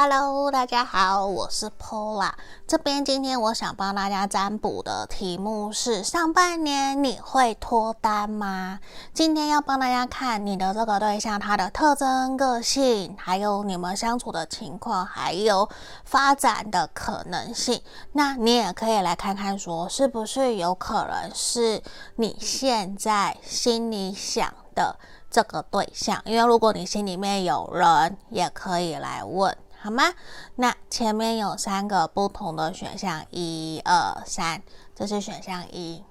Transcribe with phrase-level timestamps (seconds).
[0.00, 2.30] Hello，大家好，我是 Pola。
[2.68, 8.78] 这边今天我想帮大家占卜的题目是：上半年你会脱单吗？
[9.12, 15.68] 今天要帮大家看你的这个对象，他的特征、个性，还有你们相处的情况，还有
[16.04, 17.82] 发展的可能性。
[18.12, 21.82] 那你也可以来看看，说是不是有可能是
[22.14, 24.96] 你现在心里想的
[25.28, 26.22] 这个对象？
[26.24, 29.56] 因为如果你心里面有人，也可以来问。
[29.80, 30.12] 好吗？
[30.56, 34.60] 那前面有三个不同的选项，一二三，
[34.94, 36.02] 这是选项一，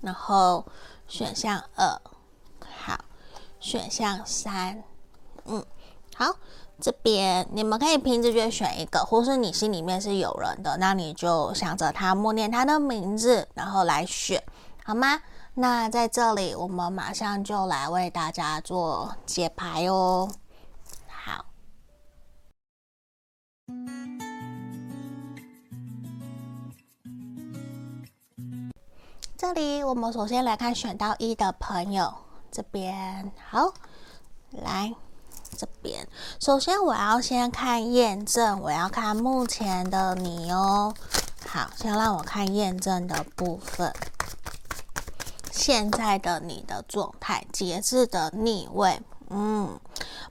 [0.00, 0.64] 然后
[1.06, 2.00] 选项二，
[2.60, 3.04] 好，
[3.60, 4.82] 选项三，
[5.44, 5.62] 嗯，
[6.16, 6.34] 好，
[6.80, 14.42] 这边你们可以凭直觉选一个，或是你心里面是有人的，那你就想着他，默念他的名字，然后来选，
[14.84, 15.20] 好吗？
[15.54, 20.30] 那在这里，我们马上就来为大家做解牌哦。
[29.36, 32.14] 这里我们首先来看选到一的朋友，
[32.50, 33.74] 这边好，
[34.50, 34.94] 来
[35.58, 36.06] 这边，
[36.40, 40.94] 首先我要先看验证，我要看目前的你哦。
[41.46, 43.92] 好，先让我看验证的部分，
[45.50, 49.02] 现在的你的状态，节制的逆位。
[49.34, 49.80] 嗯，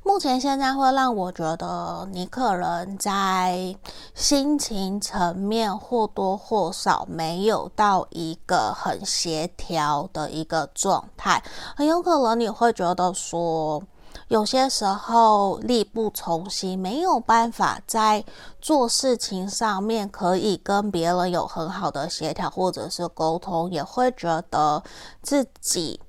[0.03, 3.75] 目前现在会让我觉得你可能在
[4.13, 11.41] 心情层面或多或少没有到一个很协调的一个状态，
[11.75, 13.81] 很有可能你会觉得说，
[14.27, 18.23] 有些时候力不从心，没有办法在
[18.61, 24.83] 做事情上面可以跟别人有很好的协调或者是沟通，也会觉得
[25.23, 25.99] 自己。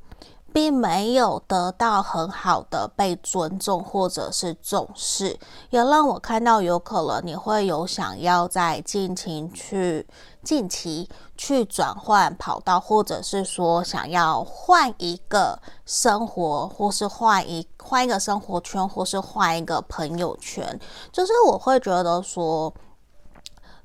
[0.53, 5.39] 并没有得到很好的被尊重或者是重视，
[5.71, 10.07] 也让我看到有可能你会有想要在近期去
[10.43, 20.79] 近期去转换跑道，或者是说想要换一个生活，或是换一换一个生活圈，或是换一个朋友圈，
[21.11, 22.73] 就是我会觉得说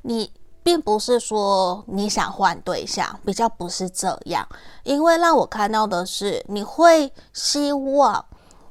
[0.01, 0.31] 你。
[0.67, 4.45] 并不是说你想换对象，比较不是这样，
[4.83, 8.25] 因为让我看到的是，你会希望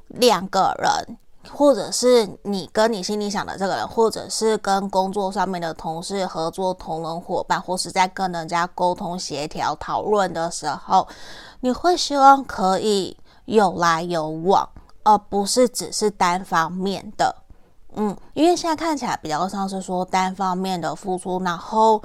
[0.09, 1.17] 两个人，
[1.51, 11.07] 或者是你跟你心里想的这个人，或者是跟工作上面的同事、合作同仁伙伴，或是在跟人家沟通协调讨论的时候，
[11.61, 14.69] 你会希望可以有来有往，
[15.01, 17.35] 而不是只是单方面的。
[17.99, 21.99] 嗯，因为现在看起来比较像是说单方面的付出，然后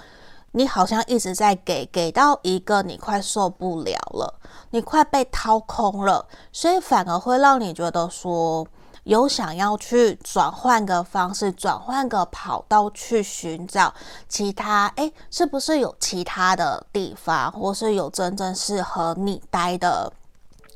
[0.53, 8.67] 你好像一直在给，给到一个你快受不了了，你快被掏空了，所以反而会让你觉得说
[9.05, 13.93] 有想要去转换个方式，转换个跑道去寻找
[14.27, 20.11] 其他，诶，是不是有其他的地方，或是有真正适合你待的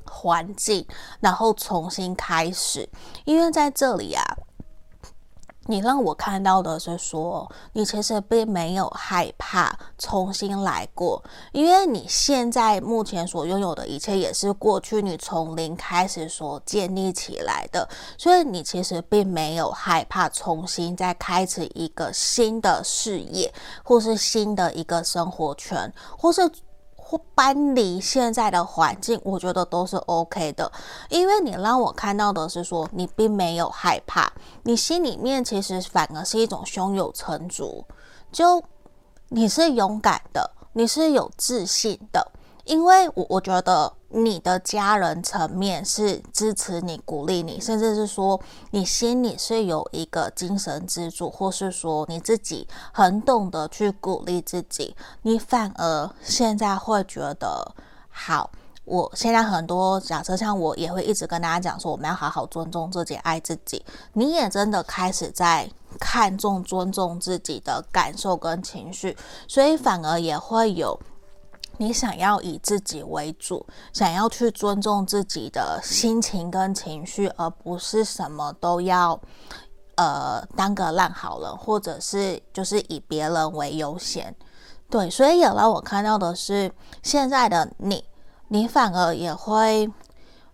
[0.05, 0.87] 环境，
[1.21, 2.87] 然后重新开始，
[3.25, 4.23] 因为在这里啊。
[5.69, 11.23] 你让我看到的是说，你其实并没有害怕重新来过，
[11.53, 23.53] 因为你现在目前所拥有的一切也是过去你从零开始所建立起来的，所以你其实并没有害怕重新再开始一个新的事业，
[23.83, 26.51] 或是新的一个生活圈，或是。
[27.09, 30.71] 或搬离现在的环境，我觉得都是 OK 的，
[31.09, 34.33] 因为你让我看到的是说，你并没有害怕，
[34.65, 37.85] 你心里面其实反而是一种胸有成竹，
[38.33, 38.61] 就
[39.29, 42.33] 你是勇敢的，你是有自信的。
[42.65, 48.41] 因为我我觉得你的家人层面是支持你、鼓励你，甚至是说
[48.71, 57.75] 你心里是有一个精神支柱，或是说你自己很懂得去鼓励自己，你反而现在会觉得
[58.09, 58.51] 好。
[58.85, 63.85] 我现在很多假设，像我也会一直跟大家讲说，我们要好好尊重自己、爱自己。
[64.13, 69.17] 你也真的开始在看重、尊重自己的感受跟情绪，
[69.49, 70.97] 所以反而也会有。
[71.79, 79.21] 你想要以自己为主，想要去尊重自己的心情跟情绪，而不是什么都要
[79.97, 84.35] 呃当个烂好人，或者是就是以别人为优先。
[84.89, 88.05] 对，所以也让我看到的是，现在的你，
[88.49, 89.93] 你反而也会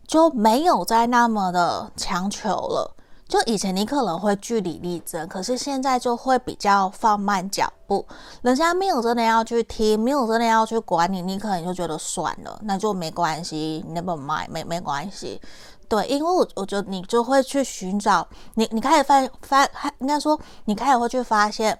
[0.06, 2.96] 就没有再那么的强求了。
[3.32, 8.06] 就以前你可能会据理力争，可是现在就会比较放慢脚步。
[8.42, 15.40] 人家没有真的要去听，没有真的要去管你，你可能就觉得算了，那就没关系，never mind，没没关系。
[15.88, 19.66] 对，因为我我觉得你就会去寻找你，你开始发发，
[20.00, 21.78] 应该说你开始会去发现，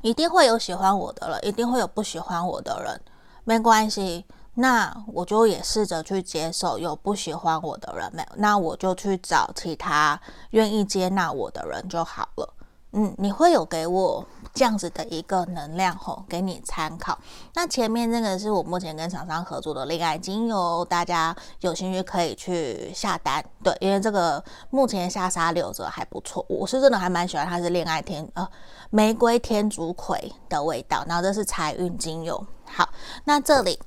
[0.00, 2.98] 一定会有喜欢我的人，一定会有不喜欢我的人，
[3.44, 4.24] 没关系。
[4.54, 10.20] 那我就也试着去接受有不喜欢我的人没有，那我就去找其他
[10.50, 12.54] 愿意接纳我的人就好了。
[12.92, 17.16] 嗯，你会有给我这样子的一个能量吼，给你参考。
[17.54, 23.42] 那前面那个是我目前跟厂商合作的恋爱精油，大家有兴趣可以去下单。
[23.62, 28.46] 对，因为这个目前下沙六折还不错，我是真的还蛮喜欢它，是恋爱天呃
[28.90, 31.04] 玫瑰天竺葵的味道。
[31.06, 32.44] 然后这是财运精油。
[32.66, 32.88] 好，
[33.24, 33.78] 那这里。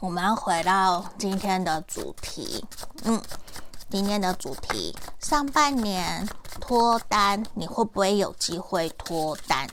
[0.00, 2.64] 我们要回到今天的主题，
[3.04, 3.20] 嗯，
[3.90, 6.26] 今天的主题，上半年
[6.58, 9.68] 脱单，你会不会有机会脱单？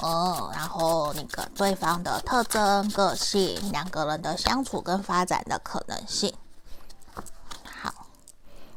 [0.00, 6.32] 哦，然后那个对方的特征、个性，两个人的相处跟发展的可能性。
[7.62, 8.06] 好，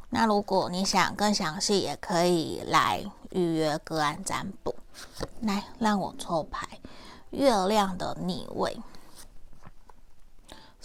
[0.09, 4.75] 那如果你想更详细，也可以来预约个案占卜。
[5.43, 6.67] 来，让我抽牌，
[7.29, 8.77] 月亮的逆位。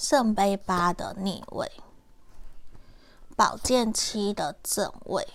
[0.05, 1.73] 圣杯八的逆位，
[3.35, 5.27] 宝剑七的正位，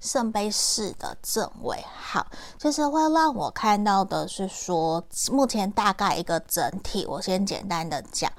[0.00, 1.84] 圣杯四的正位。
[1.94, 2.26] 好，
[2.56, 8.32] 就是会让我看到的是说，目前大概一个整体，我先简单的讲，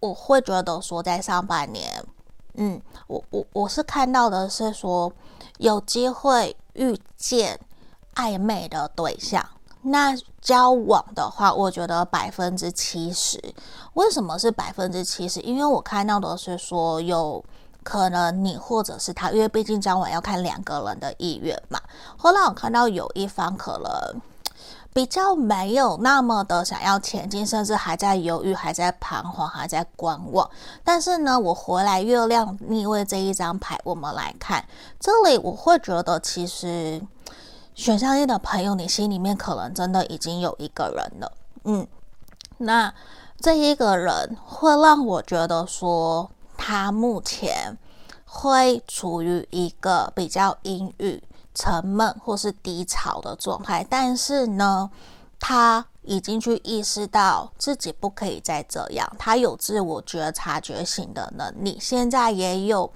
[0.00, 2.02] 我会觉得说，在上半年，
[2.54, 5.12] 嗯，我我我是看到的是说，
[5.58, 7.60] 有机会遇见
[8.14, 9.46] 暧昧的对象。
[9.82, 13.40] 那交往的话，我觉得百分之七十。
[13.94, 15.40] 为什么是百分之七十？
[15.40, 17.42] 因为我看到的是说，有
[17.82, 21.80] 可能你或者是他，因为毕竟交往要看两个人的意愿嘛。
[22.16, 24.20] 后来我看到有一方可能
[24.92, 30.50] 比较没有那么的想要前进，甚至还在犹豫、还在彷徨、还在观望。
[30.82, 34.64] 但是呢，我回来月亮逆位这一张牌，我们来看
[34.98, 37.00] 这里，我会觉得其实。
[37.78, 41.32] 选项一的朋友，你心里面可能真的已经有一个人了，
[41.62, 41.86] 嗯，
[42.56, 42.92] 那
[43.40, 47.78] 这一个人会让我觉得说，他目前
[48.24, 51.22] 会处于一个比较阴郁、
[51.54, 54.90] 沉闷或是低潮的状态，但是呢，
[55.38, 62.92] 他已经去意识到自己不可以再这样，他有自我觉察觉醒的能力，现在也有。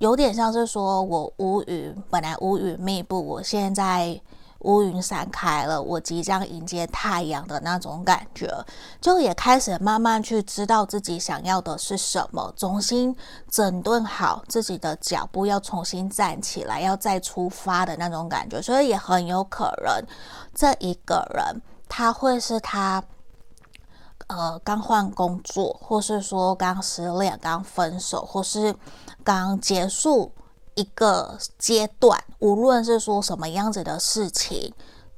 [0.00, 4.18] 有点像是说，我乌云本来乌云密布，我现在
[4.60, 8.48] 乌云散开了，我即将迎接太阳的那种感觉，
[8.98, 13.14] 就也开始慢慢去知道自己想要的是什么，重新
[13.50, 20.02] 整顿好自己的脚步，要重新站起来，要再出发的那种感觉，所以也很有可能
[20.54, 21.60] 这一个人
[21.90, 23.04] 他会是他。
[24.26, 28.72] 呃，刚换工作，或是说刚失恋、刚分手，或是
[29.24, 30.32] 刚结束
[30.74, 34.72] 一个阶段，无论是说什么样子的事情，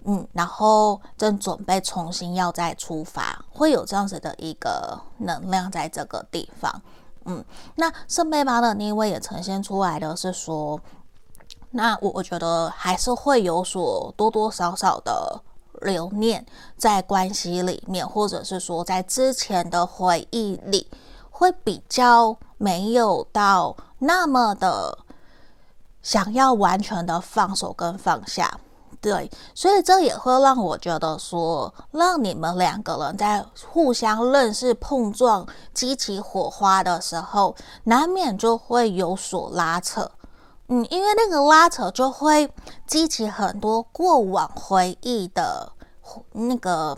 [0.05, 6.83] 嗯，然后正准备重新要再出发，会有这样子的一个能量在这个地方，
[7.25, 7.45] 嗯，
[7.77, 10.81] 那圣杯八的逆位也呈现出来的是说，
[11.71, 15.43] 那我我觉得还是会有所多多少少的。
[15.81, 16.47] 留念
[16.77, 20.87] 在关系里面，或者是说在之前的回忆里，
[21.29, 24.97] 会比较没有到那么的
[26.01, 28.61] 想要完全的放手跟放下。
[29.01, 40.09] 对，所以这也会让我觉得说，让你们两个人在互相认识、碰撞、激起火花的时候，难免就会有所拉扯。
[40.69, 42.49] 嗯，因为那个拉扯就会
[42.87, 45.73] 激起很多过往回忆的
[46.31, 46.97] 那个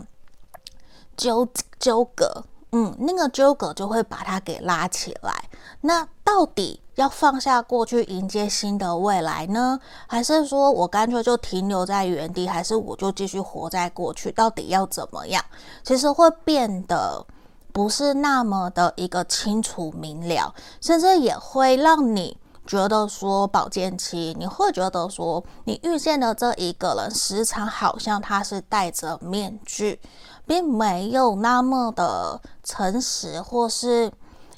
[1.17, 1.47] 纠
[1.79, 2.43] 纠葛，
[2.77, 5.33] 嗯，那个纠葛就会把它给拉起来。
[5.79, 9.79] 那到底要放下过去，迎接新的未来呢？
[10.07, 12.45] 还是说我干脆就停留在原地？
[12.45, 14.29] 还是我就继续活在过去？
[14.29, 15.41] 到底要怎么样？
[15.85, 17.25] 其实会变得
[17.71, 22.37] 不是那么的一个清楚明了，甚至也会让你。
[22.67, 29.99] 觉得说保健期，你会觉得说你遇见的这一个人，时常好像他是戴着面具，
[30.45, 34.11] 并没有那么的诚实，或是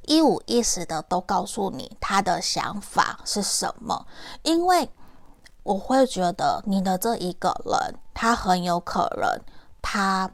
[0.06, 4.06] 一五一十的都告诉你他的想法是什么。
[4.44, 4.90] 因为
[5.64, 9.42] 我会觉得你的这一个人，他很有可能，
[9.82, 10.30] 他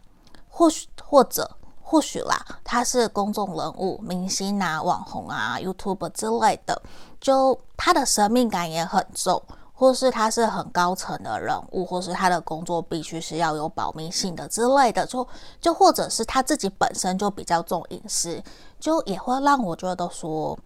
[0.50, 1.58] 或许或者。
[1.86, 6.82] 或许啦，他是公众人物、明星啊、网红啊、YouTube 之类的，
[7.22, 9.40] 就他的神秘感也很重。
[9.84, 15.28] 或是他是很高层的人物，或是他的工作必须是要有保密性的之类的，就
[15.60, 18.42] 就或者是他自己本身就比较重隐私，
[18.80, 20.58] 就也会让我觉得说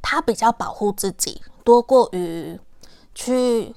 [0.00, 2.56] 他比较保护自己，多过于
[3.12, 3.74] 去。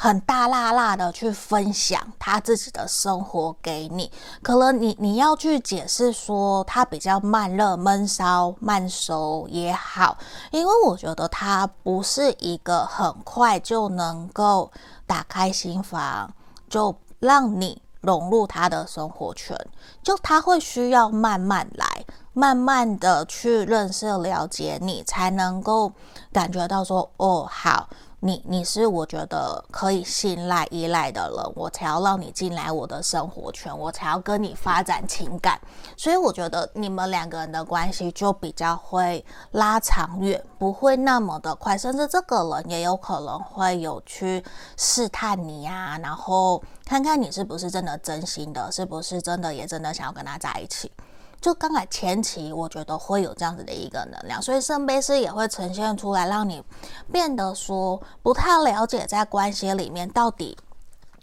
[0.00, 4.08] 很大辣辣的去分享他自己的生活给你，
[4.42, 10.16] 可能你你要去解释说他比较慢热、闷烧、慢熟也好，
[10.52, 14.70] 因为我觉得他不是一个很快就能够
[15.04, 16.32] 打开心房，
[16.70, 19.58] 就让你融入他的生活圈，
[20.00, 25.92] 就他会需要慢慢来，慢慢的去认识、了解你，才能够
[26.32, 27.88] 感觉到说，哦，好。
[28.20, 35.60] 你你是我觉得可以信赖依赖的人，我才要让你进来我的生活圈，我才要跟你发展情感，
[35.96, 44.44] 所以我觉得你们两个人的关系就比较会拉长远，不会那么的快，甚至这个人也有可能会有去
[44.76, 50.90] 试探你啊，然后看看你是不是真的真心的，是不是真的也真的想要跟他在一起。
[51.40, 56.62] 就刚才前期，我觉得会有这样子的一个能量，所以圣杯四也会呈现出来，让你
[57.12, 60.56] 变得说不太了解在关系里面到底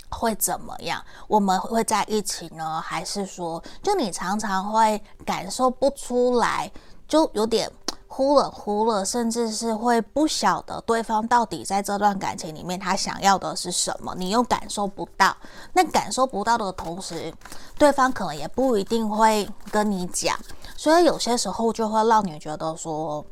[0.10, 6.72] 会怎么样，我们会在一起呢，还是说，就你常常会感受不出来，
[7.08, 7.72] 就有点。
[8.16, 15.36] 忽冷忽热，甚至是会不晓得对方到底在这段感情里面他想要的是什么，你又感受不到。
[15.74, 17.34] 那感受不到的同时，
[17.78, 20.40] 对方可能也不一定会跟你讲，
[20.78, 23.26] 所以有些时候就会让你觉得说，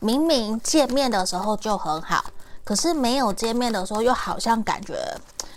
[0.00, 2.24] 明明见面的时候就很好，
[2.62, 5.04] 可是没有见面的时候又好像感觉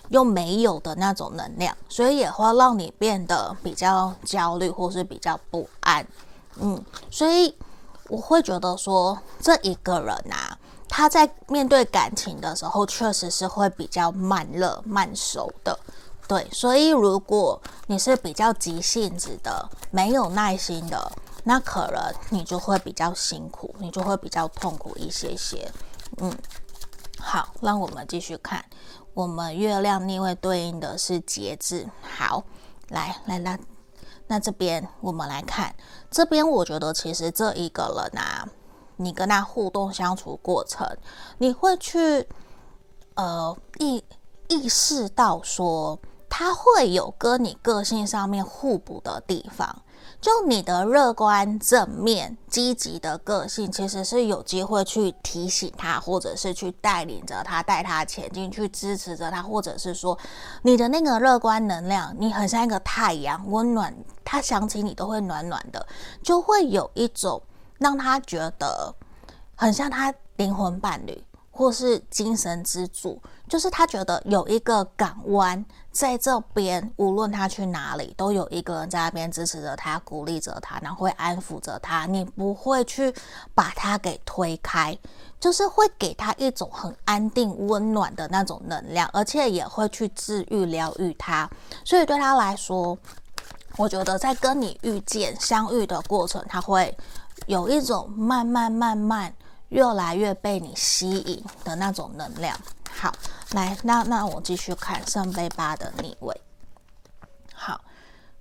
[0.09, 6.03] 又没有的那种能量，所以也会让你变得比较焦虑或是比较不安。
[6.55, 7.55] 嗯，所以。
[8.13, 10.55] 我会觉得说，这一个人啊，
[10.87, 15.75] 他在面对感情的时候，确实是会比较慢热、慢熟的。
[16.27, 21.11] 对，所以如果你是比较急性子的、没有耐心的，
[21.43, 25.71] 那可能你就会比较辛苦，你就会比较痛苦一些些。
[26.17, 26.31] 嗯，
[27.19, 28.63] 好，让我们继续看，
[29.15, 31.89] 我们月亮逆位对应的是节制。
[32.15, 32.43] 好，
[32.89, 33.59] 来来来。
[34.27, 35.75] 那这边我们来看，
[36.09, 38.47] 这边我觉得其实这一个人啊，
[38.97, 40.87] 你跟他互动相处过程，
[41.37, 42.27] 你会去
[43.15, 44.03] 呃意
[44.47, 45.99] 意识到说，
[46.29, 49.81] 他会有跟你个性上面互补的地方。
[50.23, 60.17] 就你的乐观、正面、积极的个性，其实是有机会去提醒他，或者是去带领着他、带他前进，去支持着他，或者是说
[60.61, 65.85] 你的那个乐观能量，你很像一个太阳，温暖，他想起你都会暖暖的，
[66.23, 67.43] 就会有一种
[67.79, 68.95] 让他觉得
[69.55, 71.21] 很像他灵魂伴侣。
[71.55, 75.63] 或是精神支柱，就是他觉得有一个港湾
[75.93, 82.07] 在这边，无论他去哪里，都有一个人在那边支持着他、鼓励着他，然后会安抚着他。
[82.07, 83.13] 你不会去
[83.53, 84.97] 把他给推开，
[85.39, 91.47] 就是会给他一种很安定、温暖的那种能量，而且也会去治愈、疗愈他。
[91.85, 92.97] 所以对他来说，
[93.77, 96.97] 我觉得在跟你遇见、相遇的过程，他会
[97.45, 99.33] 有一种慢慢、慢慢。
[99.69, 102.55] 越来越被你吸引的那种能量。
[102.95, 103.11] 好，
[103.51, 106.41] 来，那那我继续看圣杯八的逆位。
[107.53, 107.81] 好，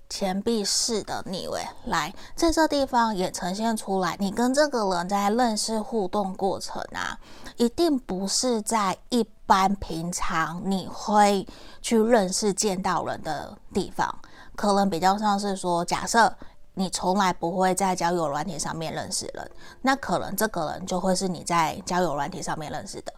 [0.09, 1.61] 钱币四的逆位。
[1.85, 7.19] 来，在这地方也呈现出来，你跟这个人在认识互动过程啊，
[7.57, 11.45] 一定不是在一般平常你会
[11.81, 14.15] 去认识见到人的地方，
[14.55, 16.33] 可能比较像是说，假设。
[16.75, 19.51] 你从来不会在交友软体上面认识人，
[19.83, 23.13] 那可能这个人就会是你在交友软体上面认识的，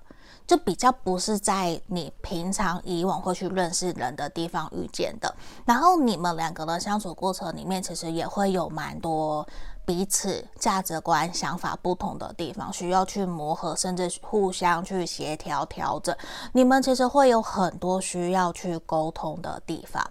[0.47, 5.33] 就比较不是在你平常以往会去认识人的地方遇见的。
[5.65, 9.47] 然后你们两个的相处过程里面，其实也会有蛮多
[9.85, 16.15] 彼此价值观、想法不同的地方，需要去磨合，甚至互相去协调调整。
[16.53, 20.03] 你们其实会有很多需要去沟通的地方，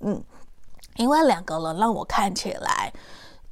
[0.00, 0.22] 嗯。
[0.96, 2.92] 因为两个人让我看起来，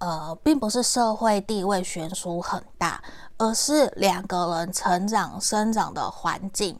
[0.00, 3.02] 呃，并不是社会地位悬殊很大，
[3.38, 6.78] 而是两个人成长、生长的环境，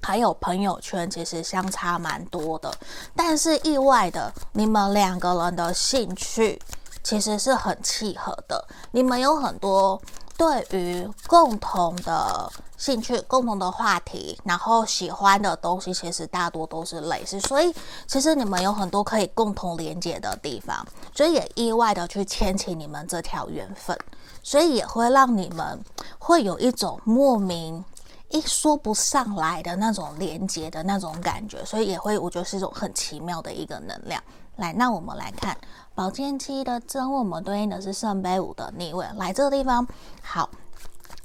[0.00, 2.72] 还有朋友圈，其实相差蛮多的。
[3.14, 6.60] 但是意外的，你们两个人的兴趣
[7.02, 10.00] 其实是很契合的，你们有很多。
[10.36, 17.72] 对于共同的兴趣、共同的话题，然后喜欢的东西，其实大多都是类似，所以
[18.06, 23.96] 其实你们有很多可以共同连接的地方，所以也意外的去牵起你们这条缘分，
[24.42, 25.80] 所以也会让你们
[26.18, 27.84] 会有一种莫名
[28.30, 34.20] 一说不上来的那种连接的那种感觉，所以也会我觉得是一种很奇妙的一个能量。
[34.56, 35.56] 来，那我们来看
[35.94, 39.06] 宝剑七的正位，我们对应的是圣杯五的逆位。
[39.16, 39.86] 来这个地方，
[40.22, 40.50] 好。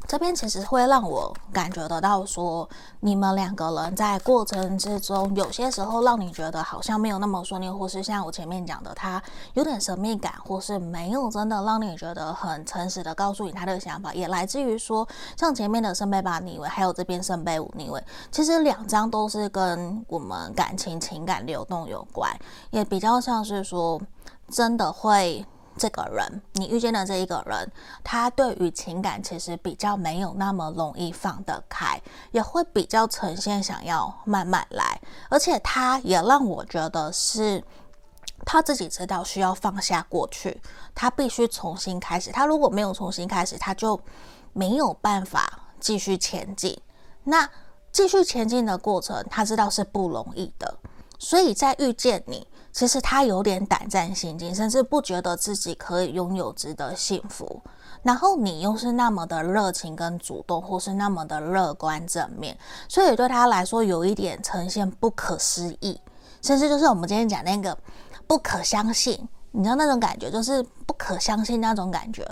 [0.08, 2.68] 这边其实会让我感觉得到，说
[3.02, 9.22] 你们两个人在过程之中，有些时候让你觉得好像没有那么顺利，或是像我前面讲的，他
[9.54, 15.08] 有点神秘感，或是没有真的让你觉得很诚实的告诉你他的想法，也来自于说，
[15.38, 22.36] 像前面的圣杯八逆位，还有这边圣杯五逆位，其实两张都是跟我们感情、情感流动有关，
[22.72, 24.02] 也比较像是说
[24.50, 25.46] 真的会。
[25.78, 27.72] 这个人，你遇见的这一个人，
[28.04, 31.98] 他对于情感其实比较没有那么容易放得开，
[32.32, 37.64] 也会比较呈现想要慢慢来，而且他也让我觉得是
[38.46, 40.62] 他自己知道需要放下过去，
[40.94, 42.30] 他必须重新开始。
[42.30, 43.98] 他如果没有重新开始，他就
[44.52, 46.78] 没有办法继续前进。
[47.24, 47.50] 那
[47.94, 50.78] 继续前进的过程，他知道是不容易的，
[51.18, 52.46] 所以在遇见你。
[52.80, 57.62] 其实他有点胆战心惊，甚至不觉得自己可以拥有值得幸福。
[58.04, 62.58] 然后你又是那么的热情跟主动，或是那么的乐观正面，
[62.88, 66.00] 所以对他来说有一点呈现不可思议，
[66.42, 67.78] 甚至就是我们今天讲那个
[68.26, 69.28] 不可相信。
[69.52, 72.26] 你知道那种感觉，就是不可相信那种感觉，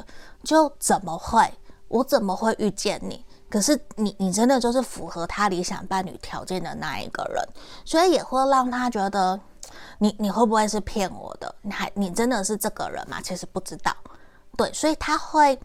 [0.45, 1.45] 就怎么会？
[1.89, 3.21] 我怎么会遇见你？
[3.49, 7.43] 可是你，你真的就是符合他理想伴侣条件的那一个人，
[7.83, 9.37] 所以也会让他觉得。
[9.99, 11.53] 你你会不会是骗我的？
[11.61, 13.21] 你还你真的是这个人吗？
[13.21, 13.95] 其实不知道，
[14.55, 15.59] 对，所以他会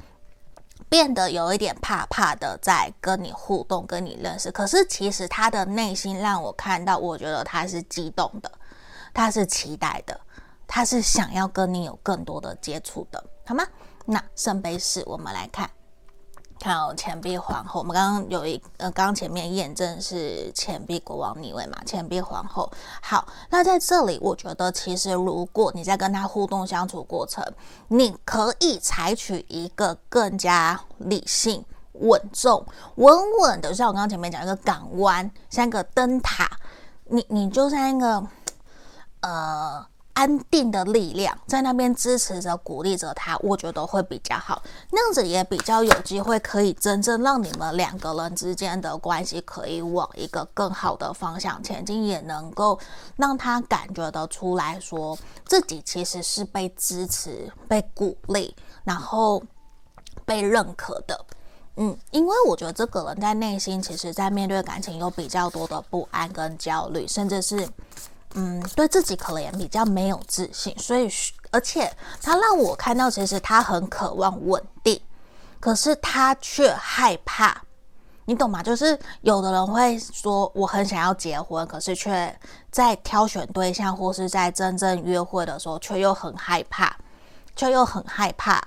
[0.88, 4.50] 变得有一点怕怕的，在跟你互动，跟你认识。
[4.50, 8.50] 可是其实他的内心让我看到，我觉得他是激动的，
[9.14, 10.21] 他是期待的，
[10.66, 13.64] 他是想要跟你有更多的接触的，好吗？
[14.04, 15.71] 那圣杯四，我们来看。
[16.62, 22.71] 看哦，钱币皇后，我们刚刚有一呃，刚刚前面验证是钱币国王逆位嘛，钱币皇后。
[23.02, 27.45] 好，那在这里，我觉得其实如果你在跟他互动相处过程，
[27.88, 31.64] 你可以采取一个更加理性、
[31.95, 32.64] 稳重、
[32.95, 36.49] 稳稳的，像我刚刚前面讲一个港湾，像个灯塔，
[37.06, 38.25] 你你就像一个
[39.23, 39.84] 呃。
[40.14, 44.62] 安定的力量在那边支持着、鼓励着他，我觉得会比较好。
[44.90, 52.78] 那样子也比较有机会可以真正让你们两个人之间的关系可以往一个更好的方向前进，也能够
[53.16, 59.42] 让他感觉得出来说自己其实是被支持、被鼓励，然后
[60.26, 61.25] 被认可的。
[61.76, 67.66] 嗯，因为我觉得这个人在内心其实，在面对感情有比较多的不安跟焦虑，甚至是。
[68.34, 71.06] 嗯，对自己可能也比较没有自信，所以
[71.50, 74.99] 而且他让我看到，其实他很渴望稳定，
[75.60, 77.62] 可是他却害怕，
[78.25, 78.62] 你懂吗？
[78.62, 82.34] 就是有的人会说我很想要结婚，可是却
[82.71, 86.97] 在挑选对象或是在真正约会的时候，却又很害怕，
[87.54, 88.58] 却又很害怕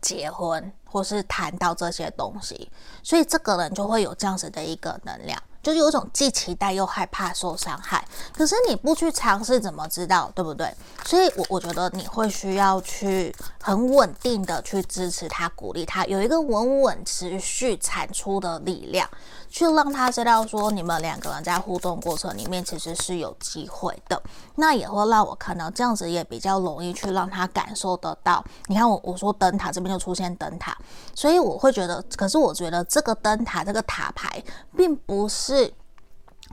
[0.00, 2.70] 结婚或是谈到这些东西，
[3.02, 5.38] 所以这个人就会有这样子的一个能量。
[5.62, 8.04] 就有种既期待又害怕受伤害，
[8.36, 10.74] 可是你不去尝试怎么知道，对不对？
[11.06, 19.08] 所以，我我觉得你会需要去很稳定的去支持他、鼓励他，有一个稳稳持续产出的力量。
[19.52, 24.20] 去让他知道说，你们两个人在互动过程里面其实是有机会的，
[24.54, 28.42] 那也会让我看到这样子也比较容易去让他感受得到。
[28.68, 30.74] 你看我我说灯塔这边就出现灯塔，
[31.14, 34.42] 所以我会觉得，可是我觉得这个灯塔这个塔牌
[34.74, 35.70] 并不是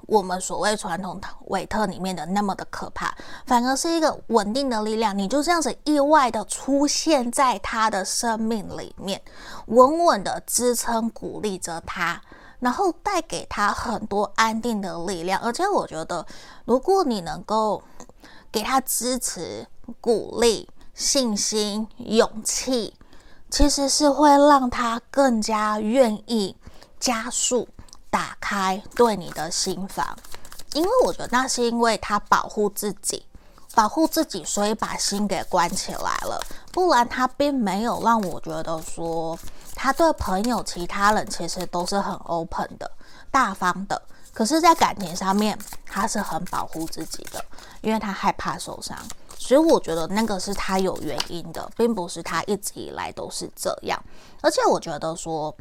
[0.06, 5.18] 我们所谓传统韦特里面的那么的可怕，反而是一个稳定的力量。
[5.18, 9.22] 你就这样子意外的出现在他的生命里面，
[9.68, 12.22] 稳稳的支撑鼓励着他。
[12.60, 16.26] 然后带给他很多安定的力量，而且我觉得，
[16.66, 17.82] 如果你能够
[18.52, 19.68] 给他支持、
[20.02, 22.94] 鼓励、信心、勇气，
[23.50, 26.56] 其实是会让他更加愿意
[27.00, 27.68] 加速
[28.10, 30.18] 打开对你的心房，
[30.74, 33.26] 因为我觉得那是因为他保护自己。
[33.76, 36.42] 保护自己，所以把心给关起来了。
[36.72, 39.38] 不然他并没有让我觉得说，
[39.82, 42.92] 他对朋友、其他人其实都是很 open 的、
[43.32, 44.02] 大方的。
[44.34, 47.42] 可是，在感情上面，他是很保护自己的，
[47.80, 48.98] 因为他害怕受伤。
[49.38, 53.98] 所以，我觉得那个是他有原因的，并不是他一直以来都是这样。
[54.42, 55.56] 而且，我觉得说，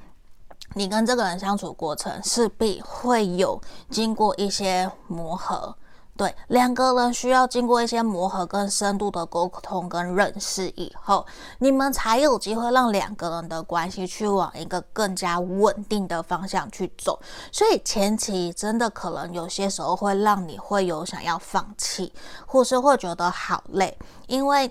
[0.74, 5.72] 你跟这个人相处过程，势必会有经过一些磨合。
[6.18, 11.24] 对，两个人需要经过一些磨合、跟深度的沟通跟认识以后，
[11.58, 17.20] 你们才有机会让两个人的关系去往一个更加稳定的方向去走。
[17.52, 22.12] 所以前期真的可能有些时候会让你会有想要放弃，
[22.44, 24.68] 或是会觉得好累，因为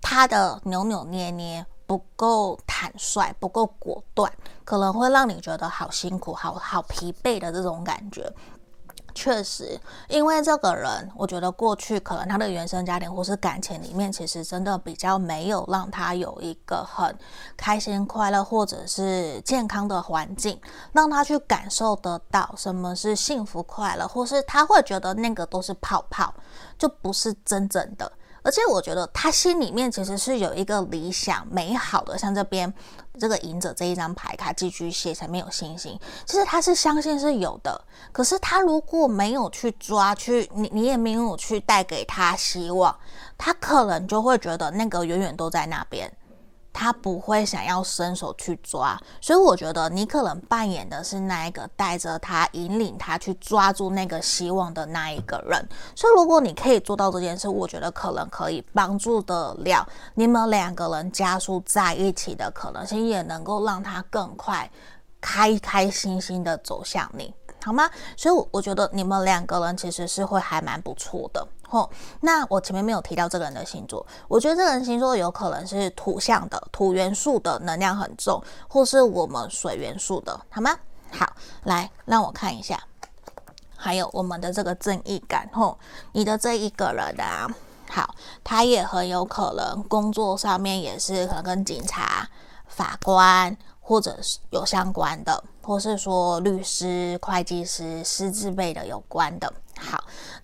[0.00, 4.32] 他的扭扭捏捏不够坦率、不够果断，
[4.64, 8.32] 可能会让你觉得好辛苦、好好疲惫的这种感觉。
[9.18, 9.76] 确实，
[10.08, 17.12] 因为这个人，我觉得过去可能他的原生家庭或是感情里面，其实真的比较没有让他有一个很
[17.56, 20.60] 开心、快乐或者是健康的环境，
[20.92, 26.32] 让他去感受得到什么是幸福、快乐，或是他会觉得那个都是泡泡，
[26.78, 28.12] 就不是真正的。
[28.42, 32.72] 而且我觉得他心里面其实是有一个理想美好的，像这边
[33.18, 37.80] 这个赢者这一张牌卡寄居蟹才没有信心，其实他是相信是有的。
[38.12, 42.96] 可是他如果没有去抓，去你你也没有去带给他希望，
[43.36, 46.10] 他可能就会觉得那个远远都在那边。
[46.72, 55.68] 他不会想要伸手去抓，所以我觉得你可能扮演的是那一个带着他、引领他去抓住那个希望的那一个人。
[55.96, 64.70] 所以如果你可以做到这件事，我觉得可能可以帮助得了你们两个人加速在一起的可能性，也能够让他更快
[65.20, 67.34] 开开心心的走向你。
[67.64, 67.90] 好吗？
[68.16, 71.46] 所以，我我觉得你们两个人其实是会还蛮不错的。
[71.68, 80.76] 吼，那我前面没有提到这个人的星座，我觉得这个人星座有可能是土象的，土元素的能量很重，或是我们水元素的，好吗？
[81.10, 81.26] 好，
[81.64, 82.82] 来让我看一下，
[83.76, 85.48] 还有我们的这个正义感。
[85.52, 85.78] 吼，
[86.12, 87.46] 你的这一个人啊，
[87.90, 92.28] 好，他也很有可能工作上面也是可能跟警察、
[92.66, 93.56] 法官。
[93.80, 99.50] 或者是有相关的，或是说律师、会计师、师资辈的有关的。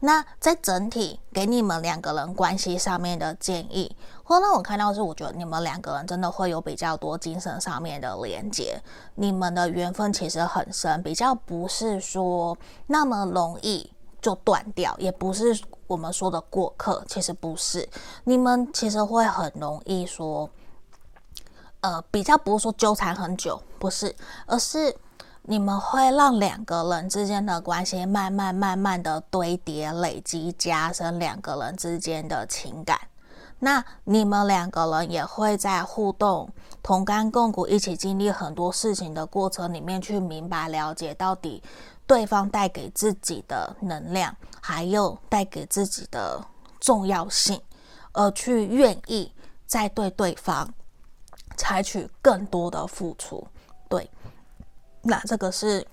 [0.00, 8.80] 那在整体给你们两个人关系上面的建议，或让我看到是，我觉得你们两个人真的会有比较多精神上面的连接，
[9.14, 17.88] 你们的缘分其实很深，比较不是说那么容易就断掉，也不是我们说的过客，其实不是，
[18.24, 20.48] 你们其实会很容易说。
[21.80, 24.96] 呃，比较不是说纠缠很久，不是，而是
[25.46, 32.98] 你们会让两个人之间的关系慢慢慢慢的堆叠、累积、加深两个人之间的情感。
[33.58, 36.48] 那你们两个人也会在互动、
[36.82, 41.62] 同甘共苦、一起经历很多事情的过程里面，去明白了解到底
[42.06, 46.42] 对方带给自己的能量，还有带给自己的
[46.80, 47.60] 重要性，
[48.12, 49.30] 而去愿意
[49.66, 50.72] 再对对方。
[51.56, 53.46] 采取更多的付出，
[55.04, 55.86] 那这个是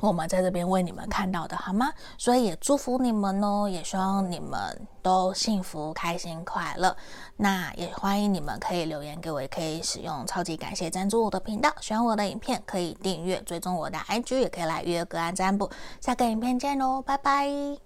[0.00, 1.92] 我们在这边为你们看到的，好吗？
[2.18, 6.96] 所以也祝福你们哦，也希望你们都幸福、开心、快乐。
[7.36, 11.72] 那也欢迎你们可以留言给我，也可以使用超级感谢赞助我的频道。
[11.80, 15.70] 喜欢我的影片可以订阅、追踪我的 IG，也可以来约个案占卜。
[16.00, 17.78] 下个影片见喽，拜拜。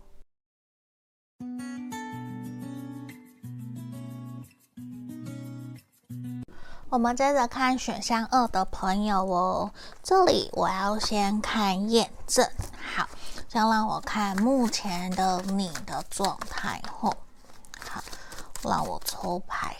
[6.97, 9.71] 我们接着看选项二的朋友哦，
[10.03, 12.49] 这里我要先看验证。
[12.97, 13.07] 好，
[13.51, 17.15] 先让我看目前的你的状态后，
[17.79, 18.03] 好，
[18.63, 19.77] 让我抽牌。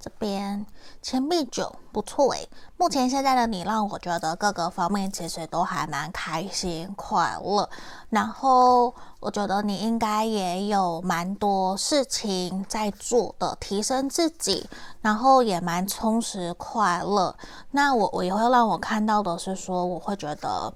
[0.00, 0.64] 这边
[1.02, 7.68] 钱币九不错诶，目前现在的你让我觉得各个方面其实都还蛮开心快乐，
[8.10, 14.68] 然后我觉得你应该也有蛮多事情在做的，提升自己，
[15.00, 17.34] 然后也蛮充实快乐。
[17.70, 20.72] 那我我也会让我看到的是说，我会觉得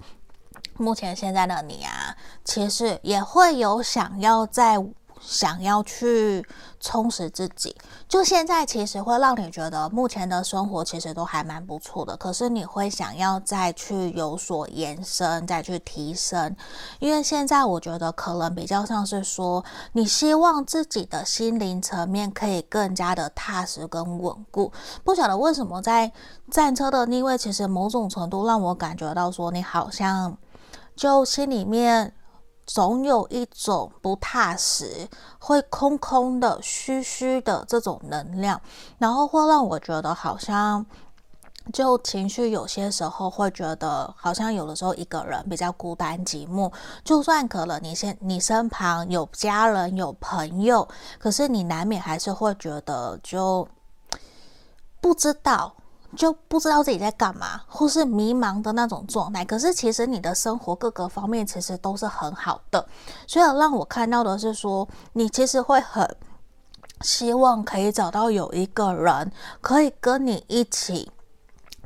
[0.79, 4.83] 目前现在的你啊，其实也会有想要在。
[5.27, 6.47] 想要去
[6.79, 7.75] 充实自己，
[8.07, 12.15] 就现在其实会让你觉得目前的生活其实都还蛮不错的。
[12.15, 16.55] 可是你会想要再去有所延伸，再去提升，
[16.99, 24.71] 因为现在我觉得可能比较像是说，你希望自己的心灵层面可以更加的踏实跟稳固。
[25.03, 26.13] 不晓得为什么在
[26.51, 30.37] 战车的逆位，其实某种程度让我感觉到说，你好像
[30.95, 32.13] 就心里面。
[32.67, 38.61] 总有一种不踏实，会空空的、虚虚的这种能量，
[38.99, 40.85] 然后会让我觉得好像
[41.73, 46.73] 就情绪有些时候会觉得好像有的时候一个人比较孤单寂寞。
[47.03, 50.87] 就算可能你现你身旁有家人有朋友，
[51.19, 53.67] 可是你难免还是会觉得就
[55.01, 55.75] 不知道。
[56.15, 59.45] 就不知道自己在干嘛，或是迷茫的那种状态。
[59.45, 62.87] 可是其实你的生活各个方面其实都是很好的，
[63.27, 66.17] 所以让我看到的是说，你其实会很
[67.01, 71.11] 希望可以找到有一个人可以跟你一起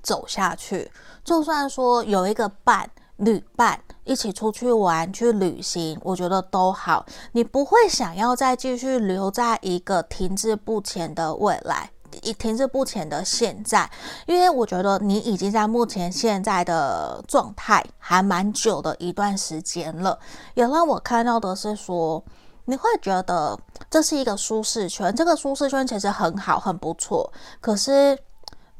[0.02, 0.90] 走下去，
[1.24, 7.04] 就算说有一个伴、侣伴一起出去玩、去旅行，我觉得都好。
[7.32, 11.90] 你不会想要再继续留在一个停滞不前的未来。
[12.32, 13.90] 停滞不前的现在，
[14.26, 20.18] 因为我觉得你已经在目前现在的状态还蛮久的一段时间了，
[20.54, 22.22] 也让我看到的是说，
[22.64, 23.58] 你会觉得
[23.90, 28.18] 这是一个舒适圈，这个舒适圈其实很好，很不错，可是。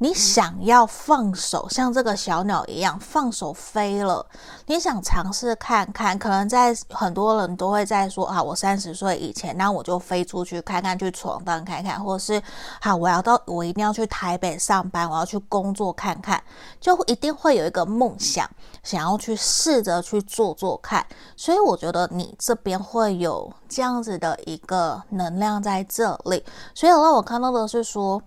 [0.01, 4.25] 你想要放手，像这个小鸟一样放手飞了。
[4.65, 12.41] 你想尝试看看，可能在很多人都会在说啊，我三十岁以前，那我就飞出去看看，去闯荡看看，或者是
[12.79, 16.41] 好，我要到我一定要去台北上班，我要去工作看看，
[16.79, 18.49] 就一定会有一个梦想，
[18.83, 21.05] 想要去试着去做做看。
[21.35, 26.41] 所以我觉得你这边会有这样子的一个能量在这里。
[26.73, 28.21] 所以让我看到的是说。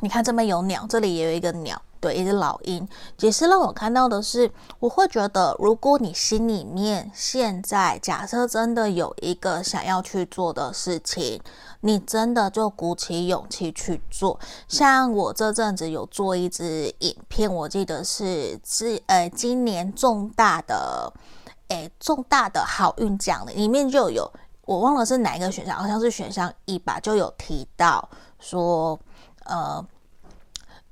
[0.00, 2.86] 你看这边有鸟，这里也有一个鸟，对，一只老鹰。
[3.16, 11.40] 解释让我看到的是，我会觉得，如果你心里面现在假设真的有一个想要去做的事情，
[11.80, 14.38] 你真的就鼓起勇气去做。
[14.68, 21.10] 像我这阵子有做一支影片，我记得是是呃今年重大的
[21.68, 24.30] 诶重大的好运奖的里面就有，
[24.66, 28.06] 我忘了是哪一个选项，好像是选项一吧，就有提到
[28.38, 29.00] 说。
[29.48, 29.84] 呃，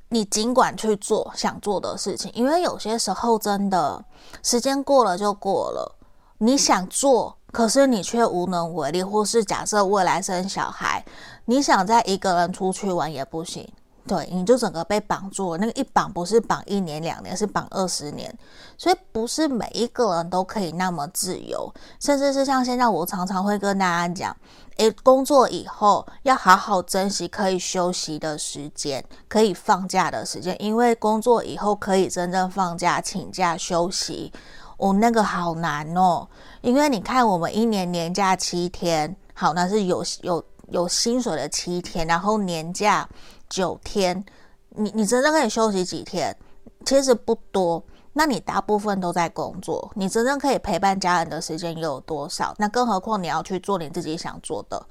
[0.09, 4.05] 你尽管去做想做的事情，因为有些时候真的
[4.43, 5.97] 时间过了就过了。
[6.39, 11.05] 你想做，可是你却无能为力，或是假设未来生小孩，
[11.47, 13.67] 你想再一个人出去玩也不行。
[14.07, 15.59] 对，你就整个被绑住了。
[15.59, 18.37] 那个一绑不是绑一年两年，是绑二十年。
[18.77, 24.37] 所以不是每一个人都可以那么自由，甚至是像现在我常常会跟大家讲。
[24.77, 34.33] 诶，工作以后要好好珍惜可以休息的时间，可以放假的时间，因为工作以后可以真正放假、请假休息，
[34.77, 36.27] 哦，那个好难哦。
[36.61, 43.09] 因为你看，我们一年年假七天，好，那是有有有薪水的七天，然后年假
[43.55, 44.25] 九天，
[44.71, 46.37] 你你真正可以休息几天？
[46.85, 47.81] 其实不多。
[48.15, 52.53] 那你大部分都在工作，你真正可以陪伴家人的时间又有多少？
[52.59, 54.85] 那更何况你要去做你自己想做的。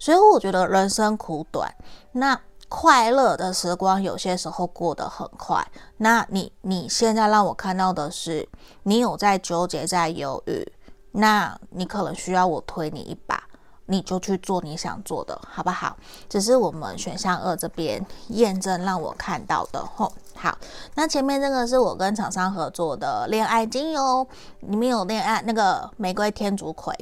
[0.00, 1.72] 所以我觉得人生苦短，
[2.10, 5.64] 那快乐的时光有些时候过得很快。
[5.98, 8.48] 那你你现在让我看到的是，
[8.82, 10.66] 你有在纠结，在犹豫，
[11.12, 13.47] 那你可能需要我推你一把。
[13.90, 15.96] 你就去做你想做的，好不好？
[16.28, 20.12] 只是我们选项二这边验证让我看到的吼。
[20.34, 20.56] 好，
[20.94, 24.26] 那前面这个是我跟厂商合作的恋爱精油，
[24.60, 26.94] 里面有恋爱那个玫瑰天竺葵，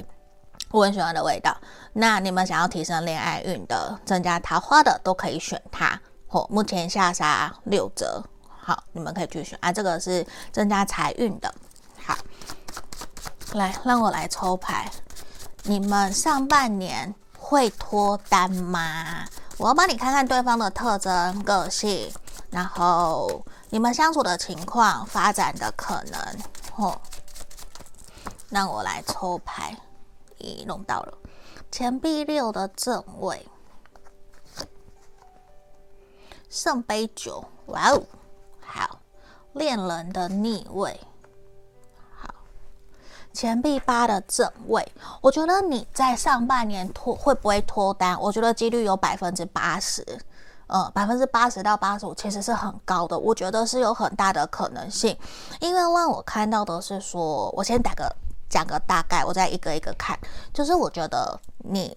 [0.71, 1.55] 我很喜欢的味道。
[1.91, 5.99] 那你们想要提升恋爱运的、增加桃花的，都可以选它。
[6.29, 9.73] 吼，目前下杀六折，好，你们可以去选啊。
[9.73, 11.53] 这个是增加财运的。
[11.97, 12.15] 好，
[13.53, 14.89] 来，让我来抽牌。
[15.69, 19.25] 你们上半年会脱单吗？
[19.57, 22.09] 我要帮你看看对方的特征、个性，
[22.49, 26.21] 然后你们相处的情况、发展的可能。
[26.77, 26.97] 哦，
[28.49, 29.77] 让我来抽牌。
[30.39, 31.17] 咦，弄到了
[31.69, 33.45] 钱币六的正位，
[36.49, 38.03] 圣杯九，哇哦，
[38.61, 38.99] 好，
[39.51, 40.97] 恋人的逆位。
[43.37, 48.19] 钱币八的正位，我觉得你在上半年脱会不会脱单？
[48.19, 50.03] 我觉得几率有百分之八十，
[50.65, 55.15] 呃，百分之八十到八十五其实是很高的，我觉得是有很大的可能性。
[55.59, 58.11] 因为让我看到的是说，我先打个
[58.49, 60.17] 讲个大概，我再一个一个看，
[60.51, 61.95] 就是我觉得你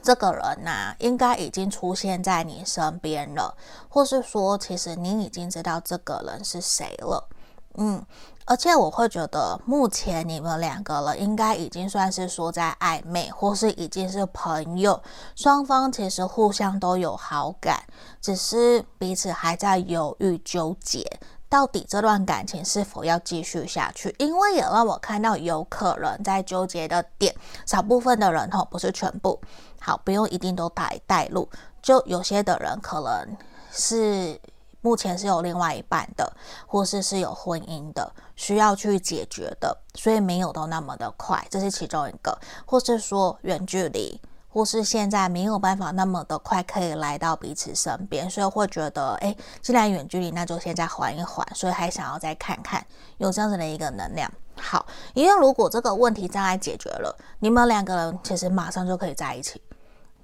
[0.00, 3.52] 这个人呐、应该已经出现在你身边了，
[3.88, 7.28] 或是说，其实你已经知道这个人是谁了，
[7.74, 8.06] 嗯。
[8.48, 15.02] 而且我会觉得，目前你们两个人应该已经算是说在暧昧，或是已经是朋友，
[15.36, 17.84] 双方其实互相都有好感，
[18.22, 24.14] 只是彼此还在犹豫纠结，到底这段感情是否要继续下去。
[24.18, 27.34] 因为也让我看到有可能在纠结的点，
[27.66, 29.38] 少部分的人吼，不是全部，
[29.78, 31.46] 好，不用一定都带带路，
[31.82, 33.36] 就有些的人可能
[33.70, 34.40] 是。
[34.80, 36.32] 目前是有另外一半的，
[36.66, 52.84] 或是是有婚姻的，需要去解决的，所以没有都那么的快，这是其中一个，或是说远距离，或是现在没有办法那么的快可以来到彼此身边，所以会觉得，哎，既然远距离，那就现在缓一缓，所以还想要再看看，
[53.18, 54.30] 有这样子的一个能量。
[54.60, 59.60] 好，因为如果这个问题障碍解决了，你们两个人其实马上就可以在一起。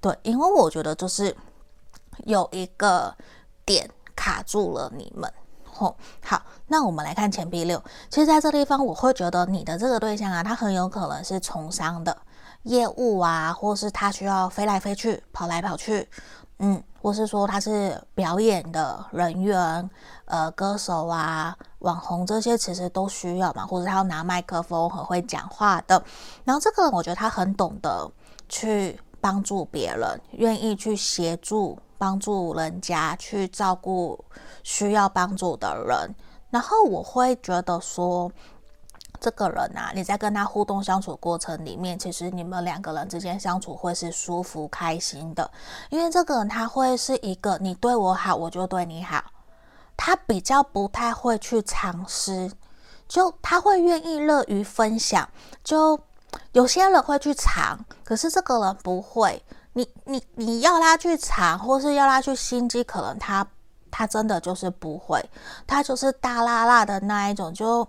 [0.00, 1.34] 对，因为我觉得就是
[2.24, 3.14] 有一个
[3.64, 5.32] 点卡住了你们。
[5.78, 5.92] 哦，
[6.24, 7.82] 好，那我们来看钱币六。
[8.08, 12.16] 其实，在这地方，我会觉得你的这个对象啊，他很有可能是从商的
[12.62, 16.08] 业务啊，或是他需要飞来飞去、跑来跑去，
[16.60, 19.90] 嗯，或是说他是表演的人员，
[20.26, 26.00] 呃，歌手啊、网红这些，其实都需要嘛，或者他要拿麦克风很会讲话的。
[26.44, 28.08] 然后，这个我觉得他很懂得
[28.48, 31.76] 去帮助别人，愿意去协助。
[31.98, 34.22] 帮助人家去照顾
[34.62, 36.14] 需要帮助的人，
[36.50, 38.30] 然后我会觉得说，
[39.20, 45.50] 这个人啊，你在跟他互动相处过程里面，其实你们两个人之间相处会是舒服开心的，
[45.90, 49.22] 因为这个人他会是一个你对我好，我就对你好，
[49.96, 52.50] 他比较不太会去尝试，
[53.08, 55.28] 就他会愿意乐于分享，
[55.62, 55.98] 就
[56.52, 59.42] 有些人会去尝，可是这个人不会。
[59.74, 63.46] 你你你要他去查，或是要他去心机，可能他
[63.90, 65.22] 他真的就是不会，
[65.66, 67.86] 他就是大辣辣的那一种，就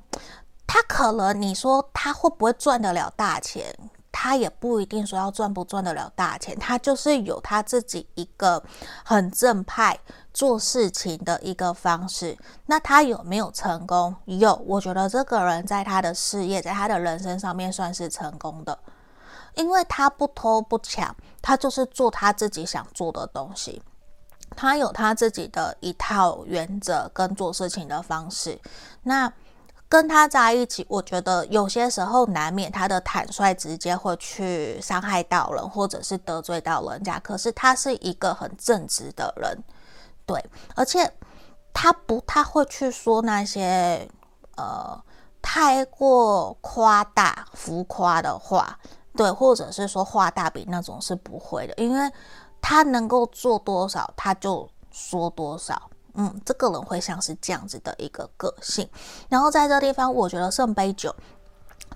[0.68, 3.74] 他可能你说他会不会赚得了大钱，
[4.12, 8.64] 他也不一定说要赚不赚得了大钱，他就是有他自己一个
[9.04, 10.00] 很正派
[10.34, 12.38] 做事情的一个方式。
[12.66, 14.16] 那他有没有成功？
[14.26, 18.78] 有，我觉得这个人在他的事业，在他的人生上面算是成功的。
[19.56, 23.82] 因为他不偷不抢，他就是做他自己想做的东西，
[24.56, 28.60] 他有他自己的一套原则跟做事情的方式。
[29.04, 29.32] 那
[29.88, 37.20] 跟他在一起，我觉得有些时候难免他的坦率直接会去伤害到人，或者是得罪到人家。
[37.20, 39.64] 可是他是一个很正直的人，
[40.26, 40.44] 对，
[40.76, 41.10] 而且
[41.72, 44.10] 他不太会去说那些
[44.58, 45.00] 呃
[45.42, 48.78] 太过夸大浮夸的话。
[49.16, 52.12] 对，或者是说画大饼那种是不会的，因为
[52.62, 55.90] 他能够做多少，他就说多少。
[56.16, 58.90] 嗯，这个人会像是这样子的一个个性。
[59.30, 61.16] 然后在这地方，我觉得圣杯九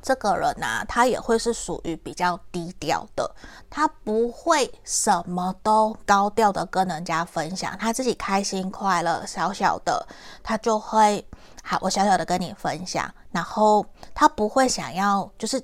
[0.02, 3.30] 这个人呢、他也会是属于比较低调的，
[3.70, 10.06] 他不会什么都高调的跟人家分享，他自己开心快乐，小小的
[10.44, 11.26] 他就会
[11.64, 15.62] 好，我小小的跟你分享，然后他不会想要就是。